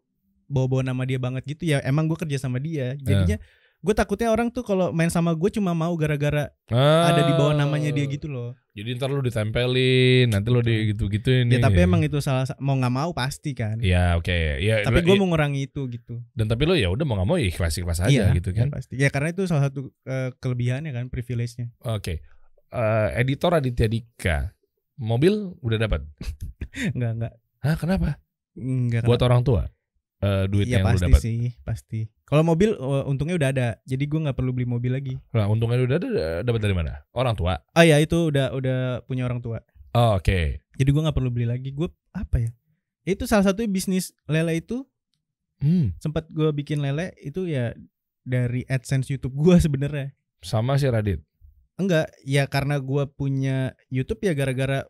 [0.48, 1.68] bawa-bawa nama dia banget gitu.
[1.68, 2.96] Ya emang gue kerja sama dia.
[2.96, 3.38] Jadinya
[3.84, 7.92] gue takutnya orang tuh kalau main sama gue cuma mau gara-gara ada di bawah namanya
[7.92, 8.56] dia gitu loh.
[8.74, 11.46] Jadi ntar lu ditempelin, nanti lu di gitu-gituin.
[11.46, 13.78] ya tapi emang itu salah sa- mau nggak mau pasti kan.
[13.84, 14.82] Ya oke, ya.
[14.82, 16.26] tapi gue ya, mau ngurangi itu gitu.
[16.34, 18.72] Dan tapi lu ya udah mau gak mau ya ikhlas ikhlas aja iya gitu kan.
[18.72, 21.70] ya pasti ya karena itu salah satu eh, kelebihannya kan privilege-nya.
[21.86, 22.24] Oke,
[22.74, 24.50] Eh, editor Aditya Dika,
[24.96, 26.02] mobil udah dapat.
[26.92, 28.20] nggak nggak Hah kenapa?
[28.54, 29.66] nggak Buat orang tua,
[30.20, 31.22] eh duitnya Iya yang lu pasti dapat.
[31.22, 35.18] sih pasti kalau mobil eh, untungnya udah ada jadi gue nggak perlu beli mobil lagi
[35.32, 36.10] Nah untungnya udah ada,
[36.42, 37.02] dapat dari mana?
[37.12, 37.58] Orang tua.
[37.58, 39.62] oh ya itu udah udah punya orang tua
[39.94, 40.62] Oh, Oke.
[40.74, 42.52] jadi gue nggak perlu beli lagi gue apa ya
[43.04, 44.86] Ya itu salah satu bisnis lele itu
[45.58, 47.72] Hmm, sempat gue bikin lele itu ya
[48.22, 51.24] dari adsense YouTube gue sebenarnya sama si Radit.
[51.76, 53.58] Enggak ya karena gue punya
[53.88, 54.86] YouTube ya gara-gara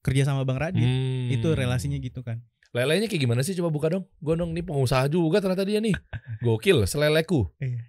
[0.00, 1.28] kerja sama bang Radit Hmm.
[1.28, 3.52] itu relasinya gitu kan Lelenya kayak gimana sih?
[3.54, 4.04] Coba buka dong.
[4.18, 5.96] Gue dong, nih pengusaha juga ternyata dia nih.
[6.44, 7.48] Gokil, seleleku.
[7.56, 7.80] Iya.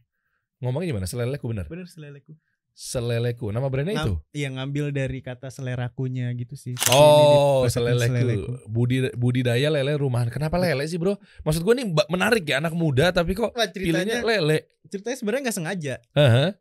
[0.58, 1.04] Ngomongnya gimana?
[1.04, 1.68] Seleleku bener.
[1.68, 2.32] bener seleleku
[2.72, 3.52] Seleleku.
[3.52, 4.16] Nama brandnya itu.
[4.32, 8.52] iya ngambil dari kata selerakunya gitu sih Tapi Oh, ini di- seleleku.
[8.66, 10.28] Budi budidaya lele rumahan.
[10.28, 11.20] Kenapa lele sih, Bro?
[11.44, 13.76] Maksud gue nih menarik ya anak muda tapi kok pilihnya
[14.16, 14.58] ceritanya lele.
[14.88, 16.56] ceritanya sebenarnya nggak sengaja Aha.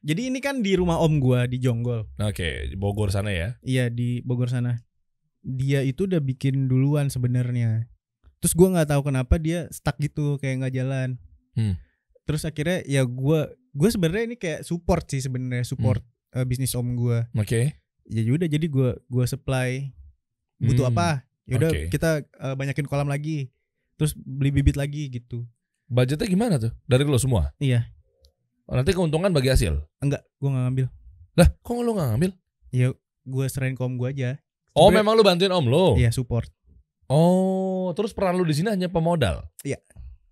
[0.00, 3.56] Jadi ini kan di rumah om gua di Jonggol Oke, di Bogor sana ya.
[3.60, 4.80] Iya di Bogor sana.
[5.40, 7.88] Dia itu udah bikin duluan sebenarnya.
[8.38, 11.08] Terus gua nggak tahu kenapa dia stuck gitu kayak nggak jalan.
[11.50, 11.74] Hmm.
[12.22, 13.40] terus akhirnya ya gue
[13.74, 15.98] gue sebenarnya ini kayak support sih sebenarnya support
[16.30, 16.38] Hmm.
[16.38, 17.74] eh, bisnis om gue Oke.
[18.06, 19.90] ya udah jadi gue gua supply
[20.56, 20.94] butuh Hmm.
[20.94, 21.90] apa ya udah Oke.
[21.90, 23.50] kita eh, banyakin kolam lagi
[23.98, 25.42] terus beli bibit lagi gitu
[25.90, 26.70] Budgetnya gimana tuh?
[26.86, 27.50] Dari lo semua?
[27.58, 27.90] iya
[28.70, 29.82] Oh, nanti keuntungan bagi hasil.
[29.98, 30.86] enggak gue nggak ngambil
[31.32, 32.30] Lah, kok lo nggak ngambil?
[32.70, 32.88] ya
[33.20, 34.38] gue serahin ke om gue aja
[34.70, 35.86] Oh, Sebenarnya- memang lo bantuin om lo.
[35.94, 36.46] iya support
[37.06, 39.42] Oh, terus peran lu di sini hanya pemodal.
[39.60, 39.82] Iya.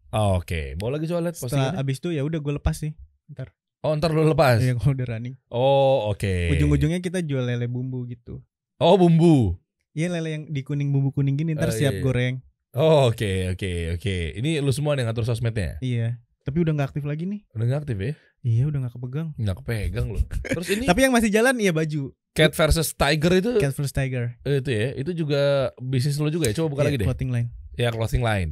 [0.09, 2.95] Oh, Oke, mau lagi soal lihat setelah abis itu ya udah gue lepas sih
[3.29, 4.59] ntar Oh, ntar lu lepas.
[4.59, 6.55] ya kalau udah running Oh, oke.
[6.55, 8.39] ujung-ujungnya kita jual lele bumbu gitu
[8.77, 9.59] Oh, bumbu.
[9.91, 12.05] Iya lele yang di kuning bumbu kuning gini ntar Oh, siap iya, iya.
[12.05, 12.35] goreng
[12.71, 14.17] Oh, oke, oke, oke.
[14.37, 15.81] Ini lu semua yang ngatur sosmednya?
[15.81, 18.13] iya tapi udah nggak aktif lagi nih Udah nggak aktif ya?
[18.41, 20.21] iya udah nggak kepegang Nggak kepegang lu.
[20.49, 24.41] Terus ini tapi yang masih jalan iya baju Cat versus Tiger itu Cat vs Tiger
[24.41, 25.43] eh, itu ya, itu juga
[25.77, 26.55] bisnis lu juga ya?
[26.55, 27.07] Coba buka Iya, lagi deh.
[27.07, 28.51] clothing line Ya, clothing line.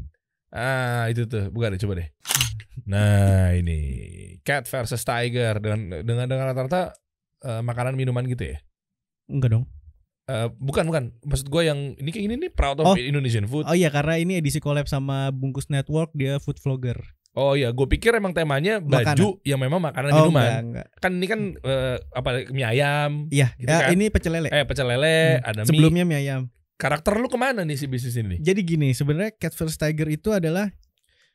[0.49, 1.51] Ah, itu tuh.
[1.51, 2.09] Buka deh, coba deh.
[2.87, 3.79] Nah, ini
[4.43, 6.93] Cat versus Tiger dengan dengan dengan rata-rata
[7.41, 8.59] eh, makanan minuman gitu ya?
[9.27, 9.65] enggak dong
[10.27, 12.91] Eh, bukan bukan maksud gue yang ini kayak gini nih proud Oh.
[12.91, 16.99] of Indonesian food oh iya karena ini edisi collab sama Bungkus Network dia food vlogger
[17.37, 20.41] oh iya gue pikir emang temanya baju yang memang makanan oh minuman.
[20.41, 20.87] enggak enggak.
[20.99, 23.91] Kan ini kan eh, apa mie ayam iya Gitu ya, kan?
[23.93, 24.49] ini pecel lele.
[24.49, 25.45] Eh pecel lele Hmm.
[25.45, 25.69] ada mie.
[25.69, 26.43] Sebelumnya mie ayam.
[26.77, 28.37] Karakter lu ke mana nih si bisnis ini?
[28.37, 30.69] Jadi gini sebenarnya Cat vs Tiger itu adalah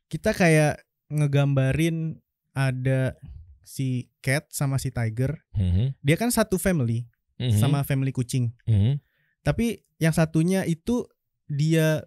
[0.06, 2.20] kita kayak ngegambarin
[2.52, 3.16] ada
[3.62, 5.40] si cat sama si tiger.
[5.56, 8.52] Mhm, dia kan satu family mhm, sama family kucing.
[8.66, 9.00] Mhm.
[9.42, 11.02] tapi yang satunya itu
[11.48, 12.06] dia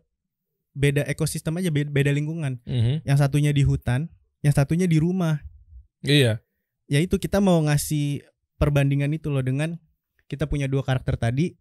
[0.75, 2.59] beda ekosistem aja beda, beda lingkungan.
[2.67, 3.07] Mhm.
[3.07, 4.11] yang satunya di hutan
[4.45, 5.41] yang satunya di rumah.
[6.05, 6.45] Iya.
[6.85, 8.21] Ya itu kita mau ngasih
[8.61, 9.81] perbandingan itu loh dengan
[10.29, 11.57] kita punya dua karakter tadi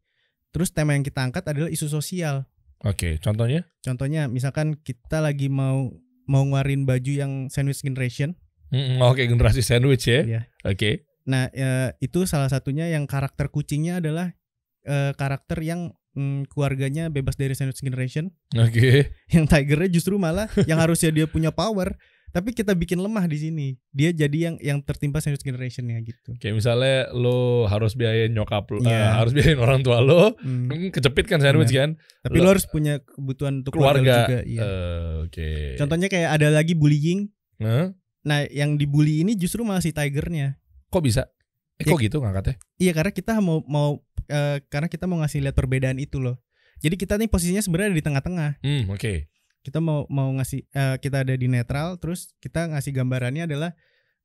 [0.51, 2.43] terus tema yang kita angkat adalah isu sosial.
[2.83, 3.63] Oke contohnya?
[3.79, 5.95] Contohnya misalkan kita lagi mau
[6.27, 8.35] mau ngeluarin baju yang sandwich generation.
[8.75, 10.21] Mhm, oke generasi sandwich ya.
[10.27, 10.41] Iya.
[10.67, 11.07] oke.
[11.23, 14.35] Nah eh, itu salah satunya yang karakter kucingnya adalah
[14.83, 18.89] eh, karakter yang mm, keluarganya bebas dari sandwich generation oke
[19.29, 21.93] yang tigernya justru malah yang harusnya dia punya power
[22.29, 26.55] tapi kita bikin lemah di sini dia jadi yang yang tertimpa sandwich generationnya gitu Kayak
[26.57, 28.89] misalnya lo harus biayain nyokap lo, Iya.
[28.89, 31.93] eh, harus biayain orang tua lo, Hmm, kecepit kan sandwich kan?
[32.21, 34.17] tapi Lo- lo harus punya kebutuhan untuk keluarga, Keluarga.
[34.25, 34.61] juga iya.
[34.65, 35.49] Eh, Oke.
[35.77, 37.29] contohnya kayak ada lagi bullying
[37.61, 37.93] Hah?
[38.25, 40.57] nah yang dibully ini justru malah si tigernya
[40.89, 41.29] Kok bisa?
[41.75, 42.55] Eh, Ya- kok gitu ngangkatnya?
[42.77, 46.37] iya karena kita mau mau eh, karena kita mau ngasih lihat perbedaan itu loh
[46.77, 49.13] jadi kita nih posisinya sebenarnya ada di tengah-tengah Hmm, oke.
[49.61, 53.71] kita mau mau ngasih eh, kita ada di netral terus kita ngasih gambarannya adalah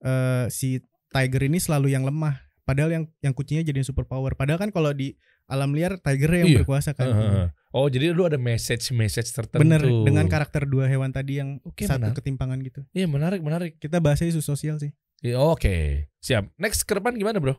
[0.00, 0.78] eh, si
[1.08, 4.92] tiger ini selalu yang lemah padahal yang yang kucingnya jadi super power padahal kan kalau
[4.92, 6.58] di alam liar tigernya yang Iya.
[6.60, 7.48] berkuasa kan Heeh.
[7.70, 9.56] Oh, jadi lu ada message-message tertentu.
[9.58, 12.16] bener dengan karakter dua hewan tadi yang Oke, satu menarik.
[12.18, 13.72] ketimpangan gitu Iya, menarik, menarik.
[13.76, 16.46] kita bahasnya isu sosial sih Oke, siap.
[16.54, 17.58] Next ke depan gimana, Bro?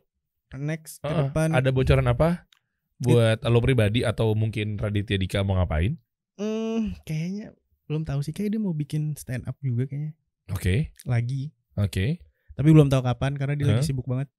[0.57, 2.49] next ke depan Ada bocoran apa
[2.97, 5.93] buat lo pribadi atau mungkin Raditya Dika mau ngapain?
[6.41, 7.53] hmm, kayaknya
[7.86, 10.16] belum tahu sih kayak dia mau bikin stand up juga kayaknya
[10.49, 10.89] Oke.
[11.05, 12.24] lagi Oke.
[12.57, 13.88] tapi belum tahu kapan karena dia lagi Hah?
[13.91, 14.32] sibuk banget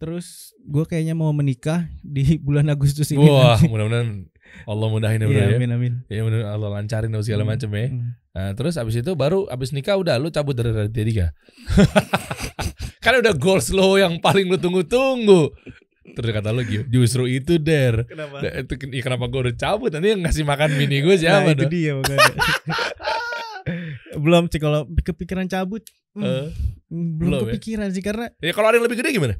[0.00, 0.26] terus
[0.58, 4.24] gue kayaknya mau menikah di bulan Agustus ini Wah, mudah-mudahan
[4.64, 5.56] Allah mudahin ya, Bro Iya, ya.
[5.56, 7.86] amin amin Ya mudah Allah lancarin dan segala Hmm, macam ya.
[7.86, 8.10] hmm.
[8.30, 11.26] Nah, terus abis itu baru abis nikah udah lu cabut dari Raditya Dika.
[13.04, 15.50] kan udah goals lo yang paling lu tunggu-tunggu.
[16.10, 18.02] Terus kata lu "Gio, justru itu der.
[18.04, 18.38] Kenapa?
[18.40, 21.48] Nah, itu ya kenapa gue udah cabut nanti yang ngasih makan bini gue Nah, siapa
[21.52, 21.70] itu dong?
[21.70, 21.92] dia
[24.16, 25.82] belum sih kalau kepikiran cabut
[26.12, 26.46] hmm, Eh,
[26.88, 27.40] belum, belum ya?
[27.48, 29.34] kepikiran sih karena ya kalau ada yang lebih gede gimana?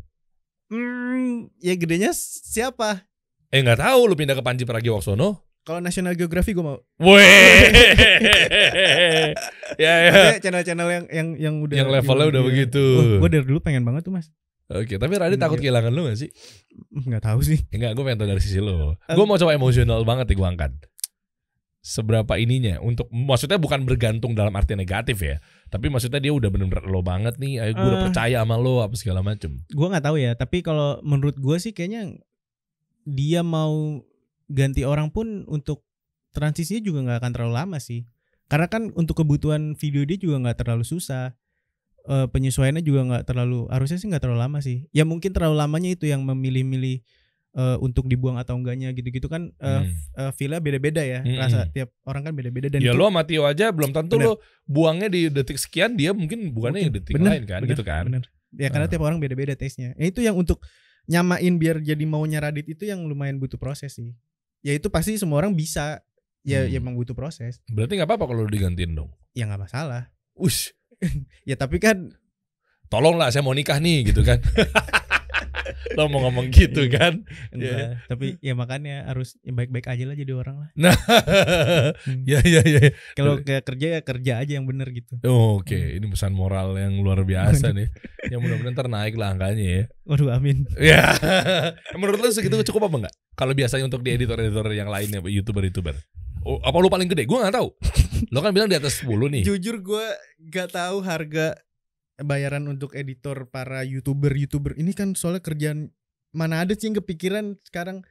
[0.70, 3.04] Hmm, ya gedenya siapa
[3.50, 5.42] Eh nggak tahu lu pindah ke Panji Pragiwaksono.
[5.60, 7.20] kalau National Geography gue mau Weh.
[9.82, 10.10] ya ya.
[10.38, 12.48] Channel-channel yang yang yang udah Yang levelnya udah iya.
[12.48, 12.82] begitu.
[13.18, 14.30] gue dari dulu pengen banget tuh mas
[14.70, 15.66] Oke, tapi Radit takut Iya.
[15.66, 16.30] kehilangan lu gak sih?
[16.94, 18.56] nggak tahu sih Enggak, gue pengen tahu dari sisi.
[18.56, 18.94] Eh.
[19.10, 20.72] Gue mau coba emosional banget nih gue angkat.
[21.82, 26.84] Seberapa ininya untuk maksudnya bukan bergantung dalam arti negatif ya, tapi maksudnya dia udah bener-bener
[26.84, 27.58] lo banget nih.
[27.58, 28.06] Ayo gue udah Eh.
[28.10, 29.62] percaya sama lo apa segala macem.
[29.64, 32.18] gue nggak tahu ya tapi kalau menurut gue sih kayaknya
[33.02, 34.02] dia mau
[34.46, 35.86] ganti orang pun untuk
[36.30, 38.06] transisinya juga nggak akan terlalu lama sih
[38.46, 41.34] karena kan untuk kebutuhan video dia juga nggak terlalu susah
[42.00, 45.92] Eh, penyesuaiannya juga nggak terlalu harusnya sih nggak terlalu lama sih ya mungkin terlalu lamanya
[45.92, 47.04] itu yang memilih-milih
[47.52, 49.90] eh, untuk dibuang atau enggaknya gitu-gitu kan eh, Hmm.
[50.16, 51.34] eh, feel-nya beda-beda ya Hmm.
[51.36, 54.26] rasa tiap orang kan beda-beda dan ya itu lo sama Tio aja belum tentu Bener.
[54.28, 54.32] lo
[54.64, 56.96] buangnya di detik sekian dia mungkin bukannya di Mungkin.
[56.96, 58.04] detik Bener, lain kan bener, gitu kan.
[58.06, 58.24] bener.
[58.52, 58.90] ya karena Ah.
[58.90, 60.62] tiap orang beda-beda taste-nya ya itu yang untuk
[61.04, 64.14] nyamain biar jadi maunya Radit itu yang lumayan butuh proses sih
[64.60, 66.02] ya itu pasti semua orang bisa
[66.40, 66.68] ya Hmm.
[66.68, 69.10] ya emang butuh proses Berarti nggak apa-apa kalau digantiin dong.
[69.32, 70.70] ya nggak masalah Ush,
[71.48, 72.14] Ya tapi kan
[72.86, 74.42] Tolonglah saya mau nikah nih gitu kan.
[75.92, 76.92] Lo mau ngomong gitu Iya.
[76.92, 77.12] kan.
[77.50, 80.68] enggak, tapi ya makanya harus ya baik-baik aja lah jadi orang lah.
[80.80, 80.96] Nah,
[82.00, 82.24] Hmm.
[82.24, 82.92] ya ya ya.
[83.12, 85.16] Kalau kayak kerja ya kerja aja yang bener gitu.
[85.22, 87.88] Oh, Oke, ini pesan moral yang luar biasa nih.
[88.26, 89.84] Yang mudah-mudahan ntar naik lah angkanya ya.
[90.04, 90.64] Waduh amin.
[90.76, 91.16] Ya,
[92.00, 93.14] menurut lo segitu cukup apa enggak?
[93.32, 95.96] Kalau biasanya untuk di editor-editor yang lainnya, youtuber-youtuber.
[96.40, 97.24] Oh, apa lu paling gede?
[97.24, 97.68] Gue nggak tahu.
[98.28, 99.42] Lo kan bilang di atas 10 nih.
[99.44, 100.06] Jujur gue
[100.46, 101.52] gak tahu harga
[102.20, 105.90] bayaran untuk editor para youtuber-youtuber ini kan soalnya kerjaan
[106.30, 108.04] mana ada sih yang kepikiran sekarang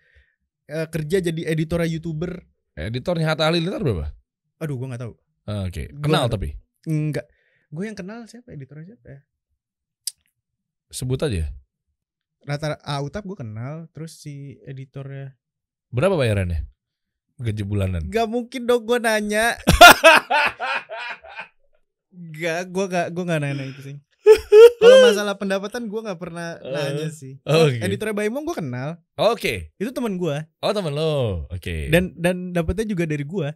[0.68, 2.43] eh, kerja jadi editor youtuber.
[2.80, 4.12] Editornya Hatta Halilintar berapa?
[4.60, 5.14] Aduh gue nggak tahu.
[5.49, 6.55] Ah, Oke, Gua- kenal tapi.
[6.88, 7.28] Enggak.
[7.70, 9.20] Gue yang kenal siapa editornya siapa ya?
[10.89, 11.49] Sebut aja.
[12.47, 15.36] Rata Autap gue kenal, terus si editornya
[15.89, 16.66] Berapa bayarannya?
[17.39, 18.03] Gaji bulanan.
[18.12, 19.55] Gak mungkin dong gue nanya.
[22.20, 23.96] Gak, gue gak, gue gak nanya itu sih.
[24.84, 27.40] Kalau masalah pendapatan gue gak pernah nanya sih.
[27.48, 27.80] Oke.
[27.80, 29.72] Editornya Baimong gue kenal, Oke.
[29.76, 30.36] itu teman gue.
[30.60, 31.48] Oh temen lo.
[31.48, 31.88] Oke.
[31.88, 33.48] Dan dan dapetnya juga dari gue,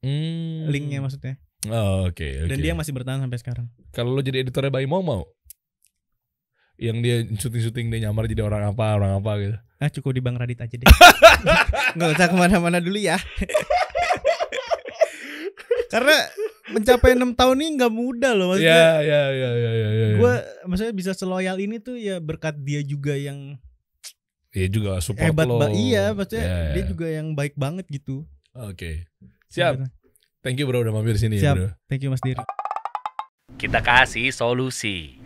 [0.00, 0.68] Hmm.
[0.68, 1.40] linknya maksudnya.
[1.68, 2.48] Oh, Oke.
[2.48, 2.64] Dan oke.
[2.64, 3.66] dia masih bertahan sampai sekarang.
[3.92, 5.28] Kalau lo jadi editornya Bayi mau?
[6.80, 9.56] Yang dia syuting-syuting dia nyamar jadi orang apa, orang apa gitu.
[9.76, 10.84] Ah cukup di Bang Radit aja deh.
[12.00, 13.20] Gak usah ke mana-mana dulu ya.
[15.92, 16.16] Karena
[16.70, 18.70] mencapai enam tahun ini nggak mudah loh maksudnya.
[18.70, 20.06] Ya, ya, ya, ya, ya, ya.
[20.16, 23.58] Gue maksudnya bisa seloyal ini tuh ya berkat dia juga yang
[24.50, 25.62] Iya juga support hebat lo.
[25.70, 26.72] iya maksudnya Ya, ya.
[26.74, 29.06] dia juga yang baik banget gitu Oke.
[29.46, 29.78] Siap.
[30.40, 31.54] Thank you bro udah mampir sini Siap.
[31.54, 31.68] ya bro.
[31.86, 32.42] thank you mas Diri
[33.54, 35.20] Kita kasih solusi.